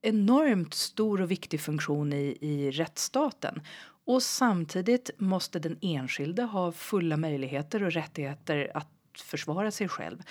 enormt 0.01 0.73
stor 0.73 1.21
och 1.21 1.32
viktig 1.32 1.62
funktion 1.62 2.13
i, 2.13 2.38
i 2.41 2.71
rättsstaten. 2.71 3.62
Och 4.06 4.23
samtidigt 4.23 5.10
måste 5.17 5.60
den 5.60 5.77
enskilde 5.82 6.43
ha 6.43 6.71
fulla 6.71 7.17
möjligheter 7.17 7.84
och 7.84 7.91
rättigheter 7.91 8.71
att 8.73 8.89
försvara 9.17 9.71
sig 9.71 9.88
själv. 9.88 10.23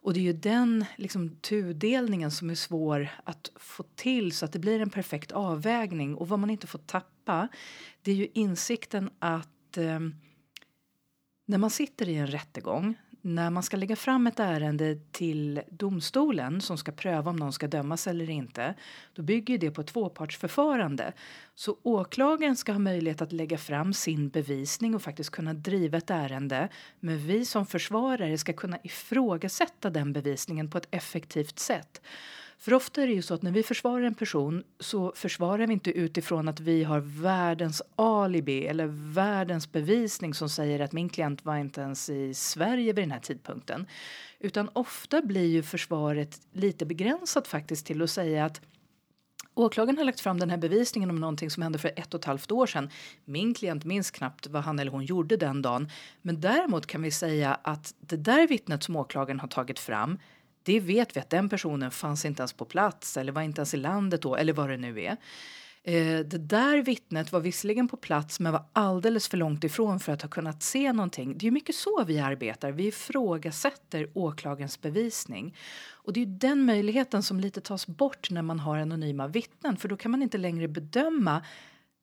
Och 0.00 0.14
det 0.14 0.20
är 0.20 0.24
ju 0.24 0.32
den 0.32 0.84
liksom, 0.96 1.36
tudelningen 1.36 2.30
som 2.30 2.50
är 2.50 2.54
svår 2.54 3.08
att 3.24 3.50
få 3.56 3.82
till 3.82 4.32
så 4.32 4.44
att 4.44 4.52
det 4.52 4.58
blir 4.58 4.80
en 4.80 4.90
perfekt 4.90 5.32
avvägning. 5.32 6.14
Och 6.14 6.28
vad 6.28 6.38
man 6.38 6.50
inte 6.50 6.66
får 6.66 6.78
tappa 6.78 7.48
det 8.02 8.10
är 8.10 8.14
ju 8.14 8.28
insikten 8.34 9.10
att 9.18 9.76
eh, 9.76 10.00
när 11.46 11.58
man 11.58 11.70
sitter 11.70 12.08
i 12.08 12.14
en 12.14 12.26
rättegång, 12.26 12.94
när 13.34 13.50
man 13.50 13.62
ska 13.62 13.76
lägga 13.76 13.96
fram 13.96 14.26
ett 14.26 14.40
ärende 14.40 14.98
till 15.10 15.60
domstolen 15.70 16.60
som 16.60 16.78
ska 16.78 16.92
pröva 16.92 17.30
om 17.30 17.36
någon 17.36 17.52
ska 17.52 17.68
dömas 17.68 18.06
eller 18.06 18.30
inte, 18.30 18.74
då 19.14 19.22
bygger 19.22 19.58
det 19.58 19.70
på 19.70 19.80
ett 19.80 19.86
tvåpartsförfarande. 19.86 21.12
Så 21.54 21.76
åklagaren 21.82 22.56
ska 22.56 22.72
ha 22.72 22.78
möjlighet 22.78 23.22
att 23.22 23.32
lägga 23.32 23.58
fram 23.58 23.92
sin 23.92 24.28
bevisning 24.28 24.94
och 24.94 25.02
faktiskt 25.02 25.30
kunna 25.30 25.54
driva 25.54 25.98
ett 25.98 26.10
ärende. 26.10 26.68
Men 27.00 27.18
vi 27.26 27.44
som 27.44 27.66
försvarare 27.66 28.38
ska 28.38 28.52
kunna 28.52 28.78
ifrågasätta 28.82 29.90
den 29.90 30.12
bevisningen 30.12 30.70
på 30.70 30.78
ett 30.78 30.88
effektivt 30.90 31.58
sätt. 31.58 32.02
För 32.60 32.74
ofta 32.74 33.02
är 33.02 33.06
det 33.06 33.12
ju 33.12 33.22
så 33.22 33.34
att 33.34 33.42
när 33.42 33.50
vi 33.50 33.62
försvarar 33.62 34.02
en 34.02 34.14
person 34.14 34.64
så 34.80 35.12
försvarar 35.16 35.66
vi 35.66 35.72
inte 35.72 35.90
utifrån 35.90 36.48
att 36.48 36.60
vi 36.60 36.84
har 36.84 37.00
världens 37.00 37.82
alibi 37.96 38.66
eller 38.66 38.86
världens 39.14 39.72
bevisning 39.72 40.34
som 40.34 40.48
säger 40.48 40.80
att 40.80 40.92
min 40.92 41.08
klient 41.08 41.44
var 41.44 41.56
inte 41.56 41.80
ens 41.80 42.10
i 42.10 42.34
Sverige 42.34 42.92
vid 42.92 43.04
den 43.04 43.10
här 43.10 43.20
tidpunkten. 43.20 43.86
Utan 44.38 44.70
ofta 44.72 45.22
blir 45.22 45.46
ju 45.46 45.62
försvaret 45.62 46.40
lite 46.52 46.86
begränsat 46.86 47.48
faktiskt 47.48 47.86
till 47.86 48.02
att 48.02 48.10
säga 48.10 48.44
att 48.44 48.60
Åklagaren 49.54 49.98
har 49.98 50.04
lagt 50.04 50.20
fram 50.20 50.38
den 50.38 50.50
här 50.50 50.56
bevisningen 50.56 51.10
om 51.10 51.16
någonting 51.16 51.50
som 51.50 51.62
hände 51.62 51.78
för 51.78 51.92
ett 51.96 52.14
och 52.14 52.20
ett 52.20 52.24
halvt 52.24 52.52
år 52.52 52.66
sedan. 52.66 52.90
Min 53.24 53.54
klient 53.54 53.84
minns 53.84 54.10
knappt 54.10 54.46
vad 54.46 54.62
han 54.62 54.78
eller 54.78 54.90
hon 54.90 55.04
gjorde 55.04 55.36
den 55.36 55.62
dagen. 55.62 55.90
Men 56.22 56.40
däremot 56.40 56.86
kan 56.86 57.02
vi 57.02 57.10
säga 57.10 57.54
att 57.62 57.94
det 58.00 58.16
där 58.16 58.46
vittnet 58.46 58.82
som 58.82 58.96
åklagaren 58.96 59.40
har 59.40 59.48
tagit 59.48 59.78
fram 59.78 60.18
det 60.62 60.80
vet 60.80 61.16
vi 61.16 61.20
att 61.20 61.30
den 61.30 61.48
personen 61.48 61.90
fanns 61.90 62.24
inte 62.24 62.40
ens 62.40 62.52
på 62.52 62.64
plats 62.64 63.16
eller 63.16 63.32
var 63.32 63.42
inte 63.42 63.60
ens 63.60 63.74
i 63.74 63.76
landet 63.76 64.22
då 64.22 64.36
eller 64.36 64.52
vad 64.52 64.70
det 64.70 64.76
nu 64.76 65.02
är. 65.02 65.16
Eh, 65.82 66.18
det 66.18 66.38
där 66.38 66.82
vittnet 66.82 67.32
var 67.32 67.40
visserligen 67.40 67.88
på 67.88 67.96
plats 67.96 68.40
men 68.40 68.52
var 68.52 68.64
alldeles 68.72 69.28
för 69.28 69.36
långt 69.36 69.64
ifrån 69.64 70.00
för 70.00 70.12
att 70.12 70.22
ha 70.22 70.28
kunnat 70.28 70.62
se 70.62 70.92
någonting. 70.92 71.38
Det 71.38 71.46
är 71.46 71.50
mycket 71.50 71.74
så 71.74 72.04
vi 72.04 72.18
arbetar. 72.18 72.72
Vi 72.72 72.86
ifrågasätter 72.86 74.10
åklagarens 74.14 74.80
bevisning. 74.80 75.56
Och 75.90 76.12
det 76.12 76.22
är 76.22 76.26
den 76.26 76.64
möjligheten 76.64 77.22
som 77.22 77.40
lite 77.40 77.60
tas 77.60 77.86
bort 77.86 78.30
när 78.30 78.42
man 78.42 78.60
har 78.60 78.78
anonyma 78.78 79.26
vittnen 79.26 79.76
för 79.76 79.88
då 79.88 79.96
kan 79.96 80.10
man 80.10 80.22
inte 80.22 80.38
längre 80.38 80.68
bedöma 80.68 81.42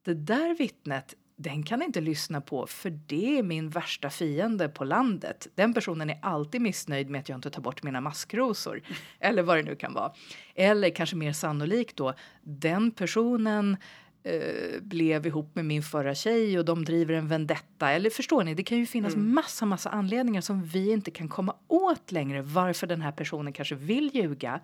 det 0.05 0.13
där 0.13 0.57
vittnet 0.57 1.15
den 1.37 1.63
kan 1.63 1.81
inte 1.81 2.01
lyssna 2.01 2.41
på 2.41 2.67
för 2.67 2.89
det 2.89 3.37
är 3.37 3.43
min 3.43 3.69
värsta 3.69 4.09
fiende 4.09 4.69
på 4.69 4.83
landet. 4.83 5.47
Den 5.55 5.73
personen 5.73 6.09
är 6.09 6.19
alltid 6.21 6.61
missnöjd 6.61 7.09
med 7.09 7.19
att 7.19 7.29
jag 7.29 7.37
inte 7.37 7.49
tar 7.49 7.61
bort 7.61 7.83
mina 7.83 8.01
maskrosor. 8.01 8.81
Eller 9.19 9.43
vad 9.43 9.57
det 9.57 9.63
nu 9.63 9.75
kan 9.75 9.93
vara. 9.93 10.13
Eller 10.55 10.89
kanske 10.89 11.15
mer 11.15 11.33
sannolikt 11.33 11.97
då, 11.97 12.13
den 12.41 12.91
personen 12.91 13.77
eh, 14.23 14.81
blev 14.81 15.27
ihop 15.27 15.55
med 15.55 15.65
min 15.65 15.83
förra 15.83 16.15
tjej 16.15 16.59
och 16.59 16.65
de 16.65 16.85
driver 16.85 17.13
en 17.13 17.27
vendetta. 17.27 17.91
Eller 17.91 18.09
förstår 18.09 18.43
ni, 18.43 18.53
det 18.53 18.63
kan 18.63 18.77
ju 18.77 18.85
finnas 18.85 19.13
mm. 19.13 19.35
massa, 19.35 19.65
massa 19.65 19.89
anledningar 19.89 20.41
som 20.41 20.63
vi 20.63 20.91
inte 20.91 21.11
kan 21.11 21.29
komma 21.29 21.55
åt 21.67 22.11
längre 22.11 22.41
varför 22.41 22.87
den 22.87 23.01
här 23.01 23.11
personen 23.11 23.53
kanske 23.53 23.75
vill 23.75 24.11
ljuga. 24.13 24.59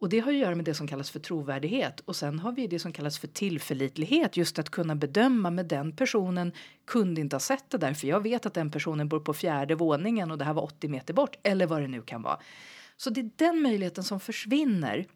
Och 0.00 0.08
det 0.08 0.18
har 0.18 0.32
att 0.32 0.38
göra 0.38 0.54
med 0.54 0.64
det 0.64 0.74
som 0.74 0.86
kallas 0.86 1.10
för 1.10 1.20
trovärdighet. 1.20 2.00
Och 2.00 2.16
sen 2.16 2.38
har 2.38 2.52
vi 2.52 2.66
det 2.66 2.78
som 2.78 2.92
kallas 2.92 3.18
för 3.18 3.28
tillförlitlighet. 3.28 4.36
Just 4.36 4.58
att 4.58 4.70
kunna 4.70 4.94
bedöma 4.94 5.50
med 5.50 5.66
den 5.66 5.96
personen 5.96 6.52
kunde 6.84 7.20
inte 7.20 7.36
ha 7.36 7.40
sett 7.40 7.70
det 7.70 7.78
där. 7.78 7.94
För 7.94 8.06
jag 8.06 8.22
vet 8.22 8.46
att 8.46 8.54
den 8.54 8.70
personen 8.70 9.08
bor 9.08 9.20
på 9.20 9.34
fjärde 9.34 9.74
våningen 9.74 10.30
och 10.30 10.38
det 10.38 10.44
här 10.44 10.54
var 10.54 10.62
80 10.62 10.88
meter 10.88 11.14
bort. 11.14 11.36
Eller 11.42 11.66
vad 11.66 11.82
det 11.82 11.88
nu 11.88 12.02
kan 12.02 12.22
vara. 12.22 12.38
Så 12.96 13.10
det 13.10 13.20
är 13.20 13.30
den 13.36 13.62
möjligheten 13.62 14.04
som 14.04 14.20
försvinner. 14.20 15.06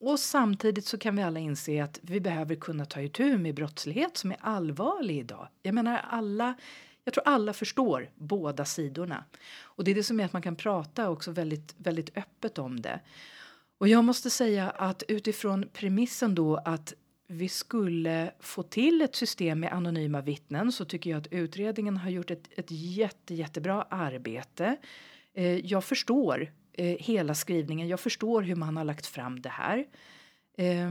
Och 0.00 0.20
samtidigt 0.20 0.86
så 0.86 0.98
kan 0.98 1.16
vi 1.16 1.22
alla 1.22 1.40
inse 1.40 1.84
att 1.84 1.98
vi 2.02 2.20
behöver 2.20 2.54
kunna 2.54 2.84
ta 2.84 3.00
itu 3.00 3.38
med 3.38 3.54
brottslighet 3.54 4.16
som 4.16 4.30
är 4.30 4.36
allvarlig 4.40 5.18
idag. 5.18 5.48
Jag 5.62 5.74
menar 5.74 6.04
alla 6.10 6.54
jag 7.04 7.14
tror 7.14 7.28
alla 7.28 7.52
förstår 7.52 8.10
båda 8.14 8.64
sidorna. 8.64 9.24
Och 9.62 9.84
det 9.84 9.90
är 9.90 9.94
det 9.94 10.02
som 10.02 10.20
är 10.20 10.24
att 10.24 10.32
man 10.32 10.42
kan 10.42 10.56
prata 10.56 11.10
också 11.10 11.30
väldigt, 11.30 11.74
väldigt 11.78 12.16
öppet 12.16 12.58
om 12.58 12.80
det. 12.80 13.00
Och 13.82 13.88
jag 13.88 14.04
måste 14.04 14.30
säga 14.30 14.70
att 14.70 15.02
utifrån 15.08 15.68
premissen 15.72 16.34
då 16.34 16.56
att 16.56 16.94
vi 17.28 17.48
skulle 17.48 18.32
få 18.40 18.62
till 18.62 19.02
ett 19.02 19.16
system 19.16 19.60
med 19.60 19.72
anonyma 19.72 20.20
vittnen 20.20 20.72
så 20.72 20.84
tycker 20.84 21.10
jag 21.10 21.18
att 21.18 21.32
utredningen 21.32 21.96
har 21.96 22.10
gjort 22.10 22.30
ett, 22.30 22.48
ett 22.56 22.70
jätte, 22.70 23.34
jättebra 23.34 23.82
arbete. 23.82 24.76
Eh, 25.34 25.66
jag 25.66 25.84
förstår 25.84 26.52
eh, 26.72 26.96
hela 26.98 27.34
skrivningen, 27.34 27.88
jag 27.88 28.00
förstår 28.00 28.42
hur 28.42 28.56
man 28.56 28.76
har 28.76 28.84
lagt 28.84 29.06
fram 29.06 29.42
det 29.42 29.48
här. 29.48 29.86
Eh, 30.58 30.90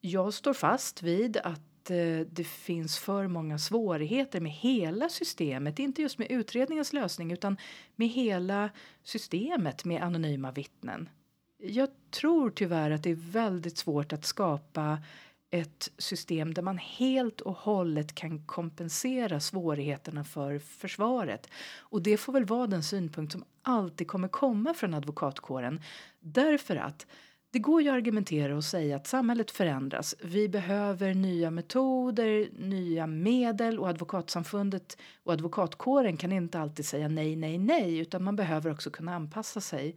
jag 0.00 0.34
står 0.34 0.54
fast 0.54 1.02
vid 1.02 1.36
att 1.36 1.90
eh, 1.90 2.20
det 2.30 2.46
finns 2.46 2.98
för 2.98 3.28
många 3.28 3.58
svårigheter 3.58 4.40
med 4.40 4.52
hela 4.52 5.08
systemet, 5.08 5.78
inte 5.78 6.02
just 6.02 6.18
med 6.18 6.30
utredningens 6.30 6.92
lösning 6.92 7.32
utan 7.32 7.56
med 7.96 8.08
hela 8.08 8.70
systemet 9.02 9.84
med 9.84 10.02
anonyma 10.02 10.52
vittnen. 10.52 11.08
Jag 11.58 11.88
tror 12.14 12.50
tyvärr 12.50 12.90
att 12.90 13.02
det 13.02 13.10
är 13.10 13.32
väldigt 13.32 13.78
svårt 13.78 14.12
att 14.12 14.24
skapa 14.24 14.98
ett 15.50 15.90
system 15.98 16.54
där 16.54 16.62
man 16.62 16.78
helt 16.78 17.40
och 17.40 17.56
hållet 17.56 18.14
kan 18.14 18.46
kompensera 18.46 19.40
svårigheterna 19.40 20.24
för 20.24 20.58
försvaret. 20.58 21.48
Och 21.78 22.02
det 22.02 22.16
får 22.16 22.32
väl 22.32 22.44
vara 22.44 22.66
den 22.66 22.82
synpunkt 22.82 23.32
som 23.32 23.44
alltid 23.62 24.08
kommer 24.08 24.28
komma 24.28 24.74
från 24.74 24.94
advokatkåren. 24.94 25.80
Därför 26.20 26.76
att 26.76 27.06
det 27.50 27.58
går 27.58 27.82
ju 27.82 27.88
att 27.88 27.94
argumentera 27.94 28.56
och 28.56 28.64
säga 28.64 28.96
att 28.96 29.06
samhället 29.06 29.50
förändras. 29.50 30.14
Vi 30.22 30.48
behöver 30.48 31.14
nya 31.14 31.50
metoder, 31.50 32.48
nya 32.58 33.06
medel 33.06 33.78
och 33.78 33.88
advokatsamfundet 33.88 34.98
och 35.22 35.32
advokatkåren 35.32 36.16
kan 36.16 36.32
inte 36.32 36.60
alltid 36.60 36.86
säga 36.86 37.08
nej, 37.08 37.36
nej, 37.36 37.58
nej 37.58 37.98
utan 37.98 38.24
man 38.24 38.36
behöver 38.36 38.70
också 38.70 38.90
kunna 38.90 39.14
anpassa 39.14 39.60
sig. 39.60 39.96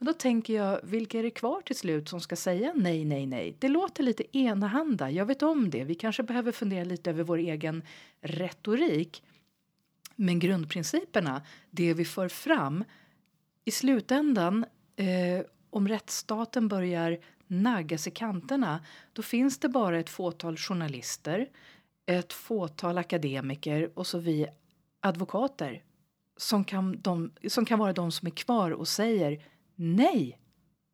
Men 0.00 0.06
då 0.06 0.12
tänker 0.12 0.54
jag, 0.54 0.80
vilka 0.82 1.18
är 1.18 1.22
det 1.22 1.30
kvar 1.30 1.60
till 1.60 1.76
slut 1.76 2.08
som 2.08 2.20
ska 2.20 2.36
säga 2.36 2.72
nej, 2.76 3.04
nej, 3.04 3.26
nej? 3.26 3.56
Det 3.58 3.68
låter 3.68 4.02
lite 4.02 4.38
enahanda, 4.38 5.10
jag 5.10 5.26
vet 5.26 5.42
om 5.42 5.70
det. 5.70 5.84
Vi 5.84 5.94
kanske 5.94 6.22
behöver 6.22 6.52
fundera 6.52 6.84
lite 6.84 7.10
över 7.10 7.22
vår 7.22 7.38
egen 7.38 7.82
retorik. 8.20 9.22
Men 10.16 10.38
grundprinciperna, 10.38 11.42
det 11.70 11.94
vi 11.94 12.04
för 12.04 12.28
fram, 12.28 12.84
i 13.64 13.70
slutändan, 13.70 14.64
eh, 14.96 15.46
om 15.70 15.88
rättsstaten 15.88 16.68
börjar 16.68 17.18
naggas 17.46 18.06
i 18.06 18.10
kanterna, 18.10 18.84
då 19.12 19.22
finns 19.22 19.58
det 19.58 19.68
bara 19.68 19.98
ett 19.98 20.10
fåtal 20.10 20.56
journalister, 20.56 21.48
ett 22.06 22.32
fåtal 22.32 22.98
akademiker 22.98 23.90
och 23.94 24.06
så 24.06 24.18
vi 24.18 24.46
advokater 25.00 25.82
som 26.36 26.64
kan, 26.64 27.00
de, 27.00 27.32
som 27.48 27.64
kan 27.64 27.78
vara 27.78 27.92
de 27.92 28.12
som 28.12 28.26
är 28.26 28.32
kvar 28.32 28.70
och 28.70 28.88
säger 28.88 29.42
nej, 29.80 30.38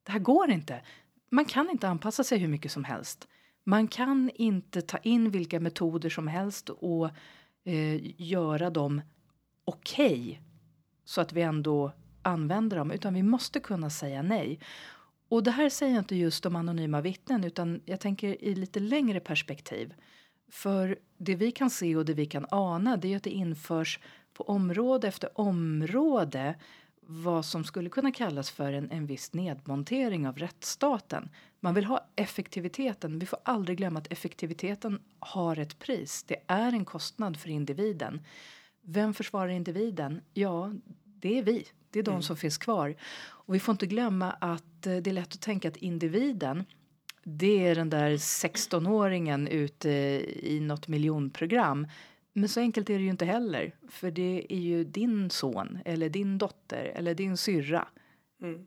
det 0.03 0.13
här 0.13 0.19
går 0.19 0.51
inte. 0.51 0.83
Man 1.31 1.45
kan 1.45 1.71
inte 1.71 1.89
anpassa 1.89 2.25
sig 2.25 2.39
hur 2.39 2.49
mycket 2.49 2.73
som 2.73 2.85
helst. 2.85 3.29
Man 3.65 3.89
kan 3.89 4.31
inte 4.35 4.83
ta 4.83 4.99
in 4.99 5.31
vilka 5.31 5.61
metoder 5.61 6.11
som 6.11 6.29
helst 6.29 6.69
och 6.71 7.11
eh, 7.65 8.21
göra 8.23 8.71
dem 8.71 9.03
okej 9.65 10.21
okay, 10.21 10.39
så 11.05 11.21
att 11.21 11.33
vi 11.33 11.43
ändå 11.43 11.93
använder 12.23 12.77
dem, 12.77 12.91
utan 12.91 13.15
vi 13.15 13.23
måste 13.23 13.61
kunna 13.61 13.91
säga 13.91 14.23
nej. 14.23 14.61
Och 15.29 15.43
det 15.43 15.51
här 15.51 15.69
säger 15.69 15.95
jag 15.95 16.01
inte 16.01 16.17
just 16.17 16.47
om 16.47 16.57
anonyma 16.57 17.01
vittnen, 17.01 17.45
utan 17.45 17.81
jag 17.85 18.01
tänker 18.01 18.45
i 18.45 18.55
lite 18.55 18.81
längre 18.81 19.21
perspektiv. 19.21 19.95
För 20.51 20.99
det 21.19 21.35
vi 21.35 21.53
kan 21.53 21.71
se 21.71 21.97
och 21.97 22.05
det 22.05 22.15
vi 22.15 22.27
kan 22.27 22.47
ana, 22.51 22.97
det 22.97 23.13
är 23.13 23.17
att 23.17 23.23
det 23.23 23.31
införs 23.31 24.01
på 24.33 24.45
område 24.45 25.09
efter 25.09 25.41
område 25.41 26.55
vad 27.07 27.45
som 27.45 27.65
skulle 27.65 27.91
kunna 27.91 28.13
kallas 28.13 28.51
för 28.51 28.73
en, 28.73 28.91
en 28.91 29.07
viss 29.07 29.33
nedmontering 29.33 30.29
av 30.29 30.39
rättsstaten. 30.39 31.29
Man 31.61 31.75
vill 31.75 31.85
ha 31.85 32.07
effektiviteten. 32.17 33.19
Vi 33.19 33.27
får 33.27 33.39
aldrig 33.43 33.79
glömma 33.79 33.99
att 33.99 34.13
effektiviteten 34.13 35.01
har 35.19 35.59
ett 35.59 35.79
pris. 35.79 36.23
Det 36.23 36.37
är 36.47 36.73
en 36.73 36.85
kostnad 36.85 37.37
för 37.37 37.49
individen. 37.49 38.21
Vem 38.83 39.15
försvarar 39.15 39.49
individen? 39.49 40.21
Ja, 40.35 40.73
det 41.05 41.39
är 41.39 41.43
vi. 41.43 41.67
Det 41.91 41.99
är 41.99 42.03
de 42.03 42.11
mm. 42.11 42.23
som 42.23 42.37
finns 42.37 42.59
kvar. 42.59 42.97
Och 43.25 43.55
vi 43.55 43.61
får 43.61 43.73
inte 43.73 43.87
glömma 43.87 44.31
att 44.31 44.87
eh, 44.87 44.97
det 44.97 45.11
är 45.11 45.13
lätt 45.13 45.35
att 45.35 45.41
tänka 45.41 45.69
att 45.69 45.77
individen 45.77 46.65
det 47.29 47.67
är 47.69 47.75
den 47.75 47.91
där 47.91 48.11
16-åringen 48.11 49.49
ute 49.49 49.91
i 50.43 50.61
något 50.61 50.89
miljonprogram. 50.89 51.87
Men 52.39 52.49
så 52.49 52.61
enkelt 52.61 52.91
är 52.91 52.99
det 52.99 53.05
ju 53.05 53.11
inte 53.11 53.25
heller. 53.25 53.75
För 53.89 54.11
det 54.11 54.47
är 54.49 54.59
ju 54.59 54.85
din 54.85 55.31
son 55.31 55.79
eller 55.85 56.09
din 56.09 56.39
dotter 56.39 56.85
eller 56.85 57.15
din 57.15 57.37
syrra. 57.37 57.89
Mm. 58.43 58.67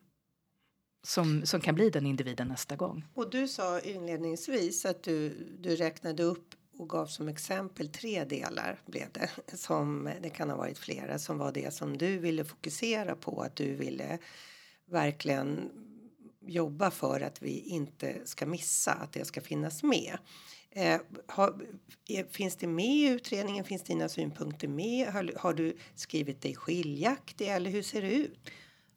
Som, 1.04 1.46
som 1.46 1.62
kan 1.62 1.76
bli 1.76 1.90
den 1.90 2.06
individen 2.06 2.48
nästa 2.48 2.76
gång. 2.76 3.06
Och 3.14 3.30
du 3.30 3.48
sa 3.48 3.80
inledningsvis 3.80 4.86
att 4.86 5.04
du, 5.04 5.30
du 5.60 5.76
räknade 5.76 6.24
upp 6.24 6.56
och 6.78 6.90
gav 6.90 7.06
som 7.06 7.28
exempel 7.28 7.90
tre 7.90 8.24
delar 8.24 8.82
blev 8.86 9.12
det. 9.12 9.30
Som, 9.58 10.10
det 10.22 10.30
kan 10.30 10.50
ha 10.50 10.58
varit 10.58 10.78
flera 10.78 11.20
som 11.20 11.38
var 11.38 11.52
det 11.52 11.74
som 11.74 11.98
du 11.98 12.18
ville 12.18 12.46
fokusera 12.46 13.16
på. 13.16 13.42
Att 13.42 13.56
du 13.56 13.76
ville 13.76 14.18
verkligen 14.86 15.70
jobba 16.42 16.92
för 16.92 17.22
att 17.22 17.42
vi 17.42 17.60
inte 17.60 18.16
ska 18.26 18.46
missa 18.46 18.92
att 18.92 19.14
det 19.14 19.26
ska 19.26 19.42
finnas 19.42 19.84
med. 19.84 20.18
Eh, 20.72 21.02
har, 21.28 21.62
är, 22.08 22.24
finns 22.24 22.56
det 22.56 22.68
med 22.68 22.86
i 22.86 23.08
utredningen? 23.08 23.64
Finns 23.64 23.84
dina 23.84 24.10
synpunkter 24.10 24.68
med? 24.68 25.08
Har, 25.08 25.34
har, 25.38 25.54
du 25.54 25.78
skrivit 25.96 26.42
dig 26.42 26.56
skiljaktig 26.56 27.48
eller 27.48 27.72
hur 27.72 27.84
ser 27.84 28.02
det 28.02 28.14
ut? 28.14 28.50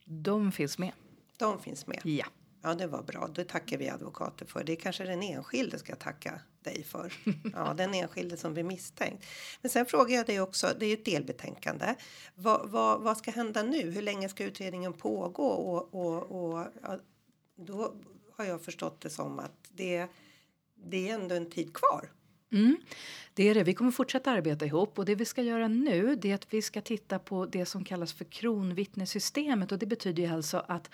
De 0.05 0.53
finns 0.53 0.79
med. 0.79 0.93
De 1.39 1.63
finns 1.63 1.87
med? 1.87 2.01
Ja. 2.05 2.27
Ja, 2.65 2.75
det 2.75 2.87
var 2.87 3.03
bra. 3.03 3.29
Det 3.35 3.45
tackar 3.45 3.79
vi 3.79 3.89
advokater 3.89 4.47
för. 4.47 4.65
Det 4.65 4.73
är 4.73 4.77
kanske 4.77 5.05
den 5.05 5.23
enskilde 5.23 5.79
ska 5.79 5.97
tacka 5.97 6.41
dig 6.61 6.85
för. 6.85 7.13
Ja, 7.55 7.75
den 7.75 7.95
enskilde 7.95 8.37
som 8.37 8.53
blir 8.53 8.65
misstänkt. 8.65 9.25
Men 9.63 9.71
sen 9.71 9.87
frågar 9.87 10.17
jag 10.17 10.27
dig 10.27 10.41
också, 10.41 10.69
det 10.79 10.87
är 10.87 10.89
ju 10.89 10.95
ett 10.95 11.05
delbetänkande. 11.05 11.95
Vad, 12.35 12.71
vad, 12.71 13.01
vad 13.01 13.17
ska 13.17 13.31
hända 13.31 13.63
nu? 13.63 13.91
Hur 13.91 14.03
länge 14.03 14.29
ska 14.29 14.45
utredningen 14.45 14.93
pågå? 14.93 15.47
Och, 15.47 15.95
och, 15.95 16.23
och 16.23 16.67
ja, 16.83 16.99
då 17.57 17.95
har 18.37 18.45
jag 18.45 18.63
förstått 18.63 19.01
det 19.01 19.11
som 19.11 19.39
att 19.39 19.69
det, 19.69 20.09
det 20.85 21.09
är 21.09 21.15
ändå 21.15 21.35
en 21.35 21.51
tid 21.51 21.75
kvar. 21.75 22.11
Mm, 22.53 22.77
det 23.35 23.49
är 23.49 23.55
det. 23.55 23.65
Vi 23.65 23.75
kommer 23.75 23.91
fortsätta 23.91 24.31
arbeta 24.31 24.67
ihop 24.67 24.99
och 24.99 25.05
det 25.05 25.15
vi 25.15 25.25
ska 25.25 25.43
göra 25.43 25.69
nu 25.69 26.17
det 26.17 26.31
är 26.31 26.35
att 26.35 26.55
vi 26.55 26.63
ska 26.63 26.81
titta 26.81 27.19
på 27.19 27.47
det 27.47 27.67
som 27.67 27.85
kallas 27.85 28.13
för 28.13 28.25
kronvittnessystemet 28.25 29.73
och 29.73 29.79
det 29.79 29.87
betyder 29.87 30.23
ju 30.23 30.29
alltså 30.29 30.65
att 30.69 30.91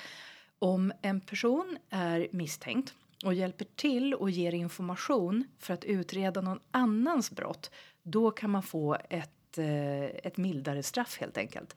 om 0.59 0.93
en 1.03 1.21
person 1.21 1.79
är 1.91 2.29
misstänkt 2.33 2.95
och 3.25 3.35
hjälper 3.35 3.67
till 3.77 4.15
och 4.15 4.31
ger 4.31 4.55
information 4.55 5.45
för 5.59 5.75
att 5.75 5.85
utreda 5.85 6.41
någon 6.41 6.61
annans 6.71 7.31
brott, 7.31 7.71
då 8.03 8.31
kan 8.31 8.51
man 8.51 8.63
få 8.63 8.97
ett, 9.11 9.59
eh, 9.59 10.05
ett 10.05 10.37
mildare 10.37 10.83
straff 10.83 11.19
helt 11.21 11.39
enkelt. 11.39 11.77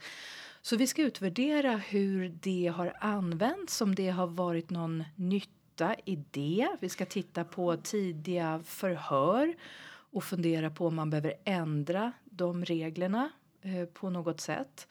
Så 0.61 0.77
vi 0.77 0.87
ska 0.87 1.01
utvärdera 1.01 1.77
hur 1.77 2.29
det 2.41 2.67
har 2.75 2.93
använts, 2.99 3.81
om 3.81 3.95
det 3.95 4.09
har 4.09 4.27
varit 4.27 4.69
någon 4.69 5.03
nytta 5.15 5.60
i 6.05 6.15
det. 6.31 6.67
Vi 6.79 6.89
ska 6.89 7.05
titta 7.05 7.43
på 7.43 7.77
tidiga 7.77 8.63
förhör 8.65 9.55
och 10.11 10.23
fundera 10.23 10.69
på 10.69 10.87
om 10.87 10.95
man 10.95 11.09
behöver 11.09 11.33
ändra 11.45 12.11
de 12.25 12.65
reglerna 12.65 13.29
eh, 13.61 13.85
på 13.85 14.09
något 14.09 14.41
sätt. 14.41 14.87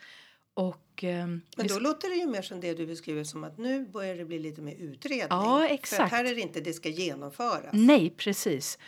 Och, 0.55 1.05
eh, 1.05 1.26
Men 1.57 1.66
då 1.68 1.79
låter 1.79 2.09
det 2.09 2.14
ju 2.14 2.26
mer 2.26 2.42
som 2.42 2.61
det 2.61 2.74
du 2.74 2.87
beskriver 2.87 3.24
som 3.24 3.44
att 3.44 3.59
nu 3.59 3.87
börjar 3.87 4.16
det 4.16 4.24
bli 4.24 4.38
lite 4.38 4.61
mer 4.61 4.74
utredning. 4.74 5.26
Ja, 5.31 5.66
exakt. 5.66 6.11
För 6.11 6.16
här 6.16 6.24
är 6.24 6.35
det 6.35 6.40
inte 6.40 6.61
det 6.61 6.72
ska 6.72 6.88
genomföras. 6.88 7.70
Nej, 7.72 8.11
precis. 8.16 8.79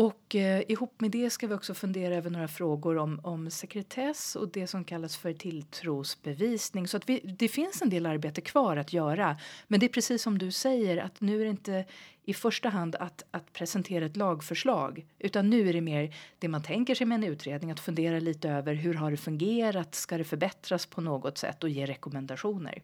Och 0.00 0.34
eh, 0.34 0.62
ihop 0.68 1.00
med 1.00 1.10
det 1.10 1.30
ska 1.30 1.46
vi 1.46 1.54
också 1.54 1.74
fundera 1.74 2.14
över 2.14 2.30
några 2.30 2.48
frågor 2.48 2.98
om, 2.98 3.20
om 3.22 3.50
sekretess 3.50 4.36
och 4.36 4.48
det 4.48 4.66
som 4.66 4.84
kallas 4.84 5.16
för 5.16 5.32
tilltrosbevisning. 5.32 6.88
Så 6.88 6.96
att 6.96 7.08
vi, 7.08 7.20
det 7.38 7.48
finns 7.48 7.82
en 7.82 7.90
del 7.90 8.06
arbete 8.06 8.40
kvar 8.40 8.76
att 8.76 8.92
göra. 8.92 9.36
Men 9.66 9.80
det 9.80 9.86
är 9.86 9.88
precis 9.88 10.22
som 10.22 10.38
du 10.38 10.50
säger 10.50 10.96
att 10.96 11.20
nu 11.20 11.40
är 11.40 11.44
det 11.44 11.50
inte 11.50 11.84
i 12.24 12.34
första 12.34 12.68
hand 12.68 12.96
att, 12.96 13.22
att 13.30 13.52
presentera 13.52 14.06
ett 14.06 14.16
lagförslag 14.16 15.06
utan 15.18 15.50
nu 15.50 15.68
är 15.68 15.72
det 15.72 15.80
mer 15.80 16.14
det 16.38 16.48
man 16.48 16.62
tänker 16.62 16.94
sig 16.94 17.06
med 17.06 17.16
en 17.16 17.24
utredning 17.24 17.70
att 17.70 17.80
fundera 17.80 18.18
lite 18.20 18.50
över 18.50 18.74
hur 18.74 18.94
har 18.94 19.10
det 19.10 19.16
fungerat, 19.16 19.94
ska 19.94 20.18
det 20.18 20.24
förbättras 20.24 20.86
på 20.86 21.00
något 21.00 21.38
sätt 21.38 21.64
och 21.64 21.70
ge 21.70 21.86
rekommendationer. 21.86 22.82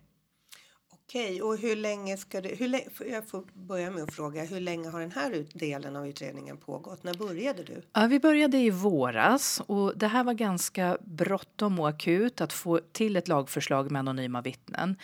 Okej, 1.09 1.43
och 1.43 1.59
hur 1.59 1.77
länge 1.77 2.17
ska 2.17 2.41
det... 2.41 2.49
Hur 2.49 2.69
länge, 2.69 2.89
jag 3.11 3.29
får 3.29 3.45
börja 3.53 3.91
med 3.91 4.03
att 4.03 4.15
fråga, 4.15 4.45
hur 4.45 4.61
länge 4.61 4.89
har 4.89 5.01
den 5.01 5.13
här 5.13 5.47
delen 5.53 5.97
av 5.97 6.09
utredningen 6.09 6.57
pågått? 6.57 7.03
När 7.03 7.15
började 7.15 7.63
du? 7.63 7.83
Ja, 7.93 8.07
vi 8.07 8.21
började 8.21 8.59
i 8.59 8.71
våras 8.71 9.63
och 9.67 9.99
det 9.99 10.07
här 10.07 10.25
var 10.25 10.35
ganska 10.35 10.99
bråttom 11.01 11.81
och 11.81 11.89
akut 11.89 12.41
att 12.41 12.53
få 12.53 12.81
till 12.93 13.17
ett 13.17 13.29
lagförslag 13.29 13.91
med 13.91 14.01
anonyma 14.01 14.43
vittnen. 14.43 14.97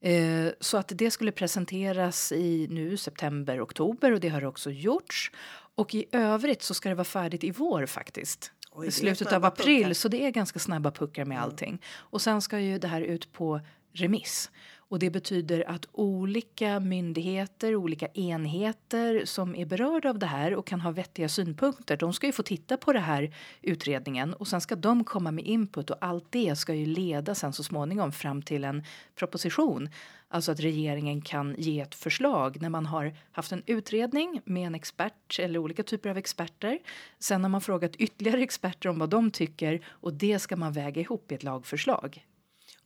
Eh, 0.00 0.52
så 0.60 0.78
att 0.78 0.92
det 0.94 1.10
skulle 1.10 1.32
presenteras 1.32 2.32
i 2.32 2.66
nu 2.70 2.96
september, 2.96 3.64
oktober 3.64 4.12
och 4.12 4.20
det 4.20 4.28
har 4.28 4.44
också 4.44 4.70
gjorts. 4.70 5.32
Och 5.74 5.94
i 5.94 6.04
övrigt 6.12 6.62
så 6.62 6.74
ska 6.74 6.88
det 6.88 6.94
vara 6.94 7.04
färdigt 7.04 7.44
i 7.44 7.50
vår 7.50 7.86
faktiskt. 7.86 8.52
I 8.86 8.90
slutet 8.90 9.32
av 9.32 9.44
april, 9.44 9.82
puckar. 9.82 9.94
så 9.94 10.08
det 10.08 10.26
är 10.26 10.30
ganska 10.30 10.58
snabba 10.58 10.90
puckar 10.90 11.24
med 11.24 11.36
mm. 11.36 11.44
allting. 11.44 11.82
Och 11.96 12.22
sen 12.22 12.42
ska 12.42 12.58
ju 12.58 12.78
det 12.78 12.88
här 12.88 13.00
ut 13.00 13.32
på 13.32 13.60
remiss. 13.92 14.50
Och 14.88 14.98
det 14.98 15.10
betyder 15.10 15.70
att 15.70 15.86
olika 15.92 16.80
myndigheter, 16.80 17.76
olika 17.76 18.06
enheter 18.06 19.24
som 19.24 19.56
är 19.56 19.66
berörda 19.66 20.10
av 20.10 20.18
det 20.18 20.26
här 20.26 20.54
och 20.54 20.66
kan 20.66 20.80
ha 20.80 20.90
vettiga 20.90 21.28
synpunkter, 21.28 21.96
de 21.96 22.12
ska 22.12 22.26
ju 22.26 22.32
få 22.32 22.42
titta 22.42 22.76
på 22.76 22.92
det 22.92 23.00
här 23.00 23.34
utredningen 23.62 24.34
och 24.34 24.48
sen 24.48 24.60
ska 24.60 24.76
de 24.76 25.04
komma 25.04 25.30
med 25.30 25.44
input 25.44 25.90
och 25.90 25.96
allt 26.00 26.26
det 26.30 26.56
ska 26.56 26.74
ju 26.74 26.86
leda 26.86 27.34
sen 27.34 27.52
så 27.52 27.62
småningom 27.62 28.12
fram 28.12 28.42
till 28.42 28.64
en 28.64 28.84
proposition. 29.14 29.88
Alltså 30.28 30.52
att 30.52 30.60
regeringen 30.60 31.22
kan 31.22 31.54
ge 31.58 31.80
ett 31.80 31.94
förslag 31.94 32.60
när 32.60 32.70
man 32.70 32.86
har 32.86 33.14
haft 33.32 33.52
en 33.52 33.62
utredning 33.66 34.40
med 34.44 34.66
en 34.66 34.74
expert 34.74 35.38
eller 35.38 35.58
olika 35.58 35.82
typer 35.82 36.10
av 36.10 36.18
experter. 36.18 36.78
Sen 37.18 37.44
har 37.44 37.48
man 37.48 37.60
frågat 37.60 37.96
ytterligare 37.96 38.42
experter 38.42 38.88
om 38.88 38.98
vad 38.98 39.10
de 39.10 39.30
tycker 39.30 39.86
och 39.86 40.12
det 40.12 40.38
ska 40.38 40.56
man 40.56 40.72
väga 40.72 41.00
ihop 41.00 41.32
i 41.32 41.34
ett 41.34 41.42
lagförslag. 41.42 42.26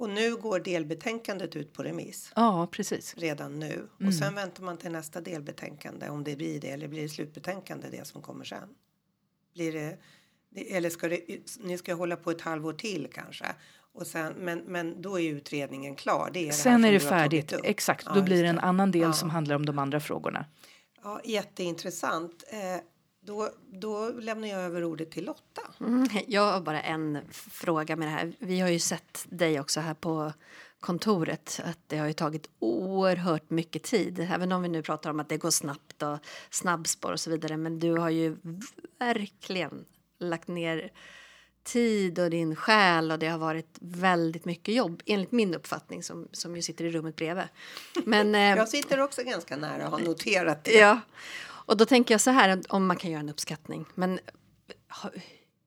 Och 0.00 0.10
nu 0.10 0.36
går 0.36 0.60
delbetänkandet 0.60 1.56
ut 1.56 1.72
på 1.72 1.82
remiss. 1.82 2.32
Ja, 2.36 2.68
precis. 2.70 3.14
Redan 3.16 3.58
nu. 3.58 3.72
Mm. 3.72 4.08
Och 4.08 4.14
sen 4.14 4.34
väntar 4.34 4.62
man 4.62 4.76
till 4.76 4.92
nästa 4.92 5.20
delbetänkande 5.20 6.08
om 6.08 6.24
det 6.24 6.36
blir 6.36 6.60
det 6.60 6.70
eller 6.70 6.88
blir 6.88 7.02
det 7.02 7.08
slutbetänkande 7.08 7.88
det 7.90 8.06
som 8.06 8.22
kommer 8.22 8.44
sen. 8.44 8.68
Blir 9.54 9.72
det 9.72 9.96
eller 10.70 10.90
ska 10.90 11.08
det, 11.08 11.20
ni 11.60 11.78
ska 11.78 11.94
hålla 11.94 12.16
på 12.16 12.30
ett 12.30 12.40
halvår 12.40 12.72
till 12.72 13.08
kanske? 13.12 13.46
Och 13.92 14.06
sen, 14.06 14.32
men, 14.32 14.58
men 14.58 15.02
då 15.02 15.20
är 15.20 15.30
utredningen 15.30 15.96
klar. 15.96 16.30
Det 16.32 16.48
är 16.48 16.52
sen 16.52 16.82
det 16.82 16.88
är 16.88 16.92
det 16.92 17.00
färdigt. 17.00 17.54
Exakt, 17.64 18.04
ja, 18.06 18.14
då 18.14 18.22
blir 18.22 18.42
det 18.42 18.48
en 18.48 18.58
annan 18.58 18.90
del 18.90 19.02
ja. 19.02 19.12
som 19.12 19.30
handlar 19.30 19.56
om 19.56 19.66
de 19.66 19.78
andra 19.78 20.00
frågorna. 20.00 20.44
Ja, 21.02 21.20
jätteintressant. 21.24 22.44
Eh, 22.48 22.80
då, 23.20 23.50
då 23.72 24.09
lämnar 24.09 24.48
jag 24.48 24.61
över 24.61 24.85
ordet 24.85 25.11
till 25.11 25.24
Lotta. 25.24 25.62
Mm, 25.80 26.09
jag 26.26 26.52
har 26.52 26.61
bara 26.61 26.83
en 26.83 27.18
fråga 27.33 27.96
med 27.96 28.09
det 28.09 28.12
här. 28.12 28.33
Vi 28.38 28.61
har 28.61 28.68
ju 28.68 28.78
sett 28.78 29.26
dig 29.28 29.61
också 29.61 29.80
här 29.80 29.94
på 29.94 30.33
kontoret 30.80 31.61
att 31.64 31.78
det 31.87 31.98
har 31.98 32.06
ju 32.06 32.12
tagit 32.12 32.50
oerhört 32.59 33.50
mycket 33.50 33.83
tid. 33.83 34.28
Även 34.33 34.52
om 34.52 34.62
vi 34.62 34.68
nu 34.68 34.83
pratar 34.83 35.11
om 35.11 35.20
att 35.20 35.28
det 35.28 35.37
går 35.37 35.50
snabbt 35.50 36.02
och 36.02 36.18
snabbspår 36.50 37.12
och 37.12 37.20
så 37.20 37.30
vidare. 37.30 37.56
Men 37.56 37.78
du 37.78 37.96
har 37.96 38.11
ju 38.11 38.37
verkligen 38.98 39.85
lagt 40.18 40.48
ner 40.48 40.92
tid 41.62 42.18
och 42.18 42.30
din 42.30 42.56
själ 42.56 43.12
och 43.12 43.18
det 43.18 43.28
har 43.28 43.38
varit 43.38 43.78
väldigt 43.80 44.44
mycket 44.44 44.74
jobb 44.74 45.02
enligt 45.06 45.33
min 45.33 45.54
uppfattning 45.54 46.02
som, 46.02 46.28
som 46.33 46.56
ju 46.56 46.62
sitter 46.62 46.85
i 46.85 46.90
rummet 46.90 47.16
bredvid. 47.16 47.44
Men, 48.04 48.35
eh, 48.35 48.40
jag 48.40 48.68
sitter 48.68 49.00
också 49.00 49.22
ganska 49.22 49.56
nära 49.56 49.87
och 49.87 49.90
har 49.90 50.06
noterat 50.06 50.64
det. 50.64 50.78
Ja, 50.78 51.00
och 51.70 51.76
då 51.76 51.87
tänker 51.87 52.14
jag 52.14 52.20
så 52.20 52.30
här, 52.30 52.62
om 52.68 52.87
man 52.87 52.96
kan 52.96 53.11
göra 53.11 53.20
en 53.20 53.28
uppskattning. 53.28 53.87
Men 53.94 54.20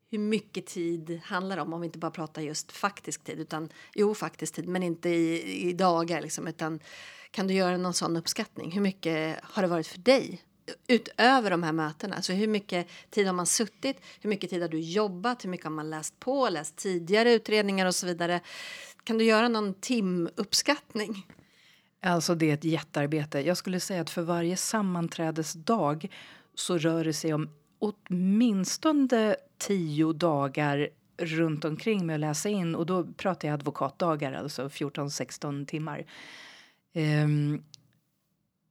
hur 0.09 0.19
mycket 0.19 0.65
tid 0.65 1.21
handlar 1.23 1.55
det 1.55 1.61
om? 1.61 1.73
Om 1.73 1.81
vi 1.81 1.85
inte 1.85 1.99
bara 1.99 2.11
pratar 2.11 2.41
just 2.41 2.71
faktisk 2.71 3.23
tid, 3.23 3.39
utan 3.39 3.69
jo, 3.95 4.15
faktisk 4.15 4.55
tid, 4.55 4.67
men 4.67 4.83
inte 4.83 5.09
i, 5.09 5.69
i 5.69 5.73
dagar 5.73 6.21
liksom, 6.21 6.47
utan 6.47 6.79
kan 7.31 7.47
du 7.47 7.53
göra 7.53 7.77
någon 7.77 7.93
sån 7.93 8.17
uppskattning? 8.17 8.71
Hur 8.71 8.81
mycket 8.81 9.39
har 9.43 9.61
det 9.61 9.67
varit 9.67 9.87
för 9.87 9.99
dig 9.99 10.41
utöver 10.87 11.51
de 11.51 11.63
här 11.63 11.73
mötena? 11.73 12.15
Alltså 12.15 12.33
hur 12.33 12.47
mycket 12.47 12.87
tid 13.09 13.27
har 13.27 13.33
man 13.33 13.45
suttit? 13.45 13.97
Hur 14.21 14.29
mycket 14.29 14.49
tid 14.49 14.61
har 14.61 14.69
du 14.69 14.79
jobbat? 14.79 15.45
Hur 15.45 15.49
mycket 15.49 15.65
har 15.65 15.71
man 15.71 15.89
läst 15.89 16.19
på? 16.19 16.49
Läst 16.49 16.75
tidigare 16.75 17.33
utredningar 17.33 17.85
och 17.85 17.95
så 17.95 18.05
vidare? 18.05 18.41
Kan 19.03 19.17
du 19.17 19.25
göra 19.25 19.47
någon 19.47 19.73
timuppskattning? 19.73 21.25
Alltså 22.05 22.35
det 22.35 22.49
är 22.49 22.53
ett 22.53 22.63
jättearbete. 22.63 23.39
Jag 23.39 23.57
skulle 23.57 23.79
säga 23.79 24.01
att 24.01 24.09
för 24.09 24.21
varje 24.21 24.57
sammanträdesdag 24.57 26.07
så 26.55 26.77
rör 26.77 27.03
det 27.03 27.13
sig 27.13 27.33
om 27.33 27.49
åtminstone 27.79 29.35
tio 29.57 30.13
dagar 30.13 30.89
runt 31.17 31.65
omkring 31.65 32.05
med 32.05 32.13
att 32.13 32.19
läsa 32.19 32.49
in 32.49 32.75
och 32.75 32.85
då 32.85 33.03
pratar 33.03 33.47
jag 33.47 33.53
advokatdagar, 33.53 34.33
alltså 34.33 34.67
14-16 34.67 35.65
timmar. 35.65 36.05
Um, 36.95 37.63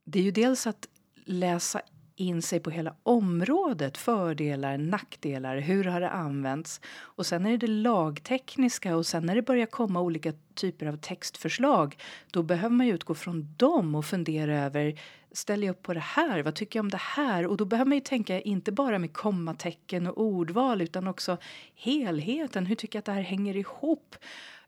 det 0.05 0.19
är 0.19 0.23
ju 0.23 0.31
dels 0.31 0.67
att 0.67 0.87
läsa 1.25 1.81
in 2.15 2.41
sig 2.41 2.59
på 2.59 2.69
hela 2.69 2.95
området, 3.03 3.97
fördelar, 3.97 4.77
nackdelar, 4.77 5.57
hur 5.57 5.83
har 5.83 6.01
det 6.01 6.09
använts? 6.09 6.81
Och 6.95 7.25
sen 7.25 7.45
är 7.45 7.51
det 7.51 7.57
det 7.57 7.67
lagtekniska 7.67 8.95
och 8.95 9.05
sen 9.05 9.25
när 9.25 9.35
det 9.35 9.41
börjar 9.41 9.65
komma 9.65 10.01
olika 10.01 10.33
typer 10.53 10.85
av 10.85 10.97
textförslag, 10.97 11.97
då 12.31 12.43
behöver 12.43 12.75
man 12.75 12.87
ju 12.87 12.93
utgå 12.93 13.13
från 13.13 13.55
dem 13.57 13.95
och 13.95 14.05
fundera 14.05 14.59
över 14.59 14.99
ställer 15.33 15.67
jag 15.67 15.73
upp 15.73 15.83
på 15.83 15.93
det 15.93 15.99
här? 15.99 16.43
Vad 16.43 16.55
tycker 16.55 16.79
jag 16.79 16.83
om 16.83 16.89
det 16.89 16.97
här? 16.97 17.47
Och 17.47 17.57
då 17.57 17.65
behöver 17.65 17.89
man 17.89 17.97
ju 17.97 18.01
tänka 18.01 18.41
inte 18.41 18.71
bara 18.71 18.99
med 18.99 19.13
kommatecken 19.13 20.07
och 20.07 20.21
ordval 20.21 20.81
utan 20.81 21.07
också 21.07 21.37
helheten. 21.75 22.65
Hur 22.65 22.75
tycker 22.75 22.97
jag 22.97 23.01
att 23.01 23.05
det 23.05 23.11
här 23.11 23.21
hänger 23.21 23.55
ihop? 23.55 24.15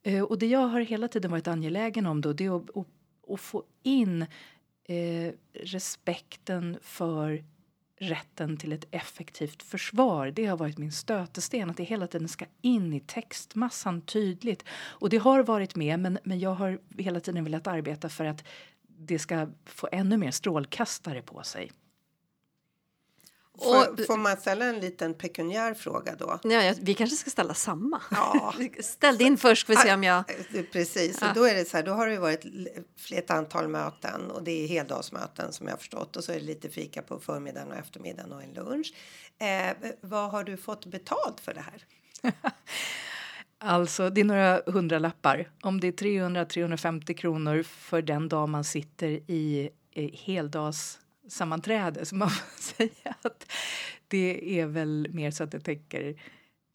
Eh, 0.03 0.23
och 0.23 0.39
det 0.39 0.47
jag 0.47 0.67
har 0.67 0.79
hela 0.79 1.07
tiden 1.07 1.31
varit 1.31 1.47
angelägen 1.47 2.05
om 2.05 2.21
då, 2.21 2.33
det 2.33 2.45
är 2.45 2.57
att, 2.57 2.77
att, 2.77 2.87
att 3.29 3.41
få 3.41 3.63
in 3.83 4.25
eh, 4.87 5.33
respekten 5.53 6.77
för 6.81 7.43
rätten 7.97 8.57
till 8.57 8.73
ett 8.73 8.87
effektivt 8.91 9.63
försvar. 9.63 10.31
Det 10.31 10.45
har 10.45 10.57
varit 10.57 10.77
min 10.77 10.91
stötesten, 10.91 11.69
att 11.69 11.77
det 11.77 11.83
hela 11.83 12.07
tiden 12.07 12.27
ska 12.27 12.45
in 12.61 12.93
i 12.93 12.99
textmassan 12.99 14.01
tydligt. 14.01 14.65
Och 14.71 15.09
det 15.09 15.17
har 15.17 15.43
varit 15.43 15.75
med, 15.75 15.99
men, 15.99 16.19
men 16.23 16.39
jag 16.39 16.53
har 16.53 16.79
hela 16.97 17.19
tiden 17.19 17.43
velat 17.43 17.67
arbeta 17.67 18.09
för 18.09 18.25
att 18.25 18.43
det 18.87 19.19
ska 19.19 19.47
få 19.65 19.89
ännu 19.91 20.17
mer 20.17 20.31
strålkastare 20.31 21.21
på 21.21 21.43
sig. 21.43 21.71
Får, 23.57 24.05
får, 24.05 24.17
man 24.17 24.37
ställa 24.37 24.65
en 24.65 24.79
liten 24.79 25.13
pekuniär 25.13 25.73
fråga 25.73 26.15
då? 26.15 26.39
Ja, 26.43 26.73
vi 26.81 26.93
kanske 26.93 27.15
ska 27.15 27.29
ställa 27.29 27.53
samma. 27.53 28.01
Ja. 28.11 28.53
Ställ 28.79 29.17
din 29.17 29.37
först, 29.37 29.67
för 29.67 29.75
se 29.75 29.93
om 29.93 30.03
jag... 30.03 30.23
Precis, 30.71 31.17
ja. 31.21 31.29
och 31.29 31.35
då 31.35 31.43
är 31.43 31.53
det 31.53 31.65
så 31.65 31.77
här, 31.77 31.83
då 31.83 31.91
har 31.91 32.07
det 32.07 32.19
varit 32.19 32.45
ett 33.11 33.31
antal 33.31 33.67
möten 33.67 34.31
och 34.31 34.43
det 34.43 34.63
är 34.63 34.67
heldagsmöten 34.67 35.53
som 35.53 35.67
jag 35.67 35.79
förstått 35.79 36.15
och 36.15 36.23
så 36.23 36.31
är 36.31 36.39
det 36.39 36.45
lite 36.45 36.69
fika 36.69 37.01
på 37.01 37.19
förmiddagen 37.19 37.71
och 37.71 37.77
eftermiddagen 37.77 38.31
och 38.31 38.43
en 38.43 38.53
lunch. 38.53 38.93
Eh, 39.39 39.91
vad 40.01 40.31
har 40.31 40.43
du 40.43 40.57
fått 40.57 40.85
betalt 40.85 41.39
för 41.39 41.53
det 41.53 41.61
här? 41.61 41.85
Alltså, 43.57 44.09
det 44.09 44.21
är 44.21 44.25
några 44.25 44.61
hundralappar. 44.65 45.49
Om 45.61 45.79
det 45.79 45.87
är 45.87 45.91
300-350 45.91 47.13
kronor 47.13 47.63
för 47.63 48.01
den 48.01 48.29
dag 48.29 48.49
man 48.49 48.63
sitter 48.63 49.07
i 49.07 49.69
eh, 49.91 50.09
sammanträde 51.27 52.05
så 52.05 52.15
man 52.15 52.29
får 52.29 52.61
säga 52.61 53.15
att 53.21 53.51
det 54.07 54.59
är 54.59 54.65
väl 54.65 55.07
mer 55.11 55.31
så 55.31 55.43
att 55.43 55.51
det 55.51 55.59
täcker 55.59 56.21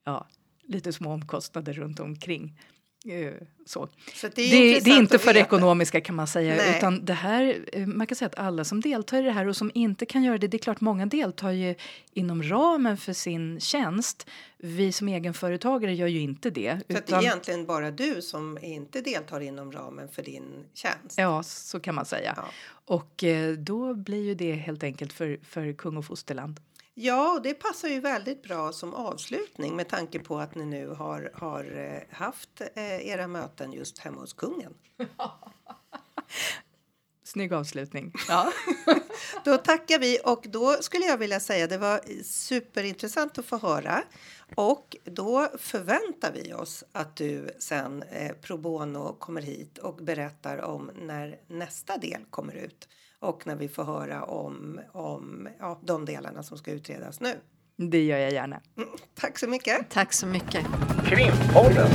ja, 0.05 0.29
lite 0.63 0.93
små 0.93 1.13
omkostnader 1.13 1.73
runt 1.73 2.01
omkring. 2.01 2.59
Eh, 3.07 3.33
så. 3.67 3.89
så 4.15 4.29
det, 4.29 4.43
är 4.43 4.75
det, 4.75 4.81
det, 4.81 4.91
är 4.91 4.99
inte 4.99 5.19
för 5.19 5.35
det 5.35 5.41
ekonomiska 5.41 6.01
kan 6.01 6.15
man 6.15 6.27
säga. 6.27 6.57
Nej. 6.57 6.77
Utan 6.77 7.05
det 7.05 7.13
här, 7.13 7.65
eh, 7.73 7.87
man 7.87 8.07
kan 8.07 8.17
säga 8.17 8.27
att 8.27 8.39
alla 8.39 8.65
som 8.65 8.81
deltar 8.81 9.19
i 9.19 9.23
det 9.23 9.31
här 9.31 9.49
och 9.49 9.57
som 9.57 9.71
inte 9.75 10.07
kan 10.07 10.23
göra 10.23 10.39
det, 10.39 10.49
det 10.49 10.57
är 10.57 10.59
klart 10.59 10.81
många 10.81 11.07
deltar 11.07 11.51
ju 11.51 11.75
inom 12.13 12.43
ramen 12.43 12.97
för 12.97 13.13
sin 13.13 13.61
tjänst. 13.61 14.27
Vi 14.59 14.93
som 14.93 15.09
egenföretagare 15.09 15.95
gör 15.95 16.07
ju 16.07 16.21
inte 16.21 16.51
det. 16.51 16.81
Så 16.89 16.93
utan, 16.93 17.03
det 17.07 17.27
är 17.27 17.31
egentligen 17.31 17.67
bara 17.67 17.91
du 17.91 18.23
som 18.23 18.59
inte 18.63 19.01
deltar 19.01 19.41
inom 19.41 19.73
ramen 19.73 20.09
för 20.09 20.23
din 20.23 20.65
tjänst? 20.75 21.15
Ja, 21.19 21.43
så 21.43 21.81
kan 21.81 21.95
man 21.95 22.05
säga. 22.05 22.35
Ja. 22.37 22.45
Och 22.85 23.25
eh, 23.25 23.53
då 23.53 23.95
blir 23.95 24.23
ju 24.23 24.35
det 24.35 24.53
helt 24.53 24.83
enkelt 24.83 25.13
för, 25.13 25.39
för 25.43 25.73
kung 25.73 25.97
och 25.97 26.05
fosterland. 26.05 26.61
Ja, 26.95 27.33
och 27.33 27.43
det 27.43 27.55
passar 27.55 27.89
ju 27.89 28.01
väldigt 28.01 28.43
bra 28.43 28.73
som 28.73 28.95
avslutning 28.95 29.77
med 29.77 29.89
tanke 29.89 30.19
på 30.19 30.39
att 30.39 30.55
ni 30.55 30.65
nu 30.65 30.89
har, 30.89 31.31
har 31.35 31.79
eh, 31.79 32.17
haft 32.17 32.61
eh, 32.75 33.09
era 33.09 33.27
möten 33.27 33.73
just 33.73 33.99
hemma 33.99 34.21
hos 34.21 34.33
kungen. 34.33 34.75
Snygg 37.25 37.53
avslutning. 37.53 38.13
Ja. 38.29 38.53
då 39.45 39.57
tackar 39.57 39.99
vi 39.99 40.19
och 40.25 40.47
då 40.49 40.73
skulle 40.73 41.05
jag 41.05 41.19
vilja 41.19 41.41
säga 41.41 41.67
det 41.67 41.79
var 41.79 42.23
superintressant 42.23 43.39
att 43.39 43.47
få 43.47 43.59
höra 43.59 44.03
och 44.55 44.97
då 45.05 45.49
förväntar 45.59 46.33
vi 46.33 46.53
oss 46.53 46.85
att 46.93 47.17
du 47.17 47.51
sen 47.59 48.03
eh, 48.03 48.33
pro 48.33 48.57
bono 48.57 49.17
kommer 49.19 49.43
hit 49.43 49.79
och 49.79 49.97
berättar 49.97 50.59
om 50.59 50.91
när 50.95 51.39
nästa 51.47 51.97
del 51.97 52.25
kommer 52.31 52.55
ut 52.55 52.89
och 53.21 53.47
när 53.47 53.57
vi 53.57 53.69
får 53.69 53.85
höra 53.85 54.25
om, 54.25 54.81
om 54.93 55.49
ja, 55.59 55.81
de 55.83 56.05
delarna 56.05 56.43
som 56.43 56.59
ska 56.59 56.71
utredas 56.71 57.21
nu. 57.21 57.35
Det 57.77 58.03
gör 58.05 58.19
jag 58.19 58.33
gärna. 58.33 58.61
Mm, 58.77 58.89
tack 59.15 59.39
så 59.39 59.49
mycket. 59.49 59.91
Tack 59.91 60.13
så 60.13 60.27
mycket. 60.27 60.67
Krimpodden. 61.07 61.91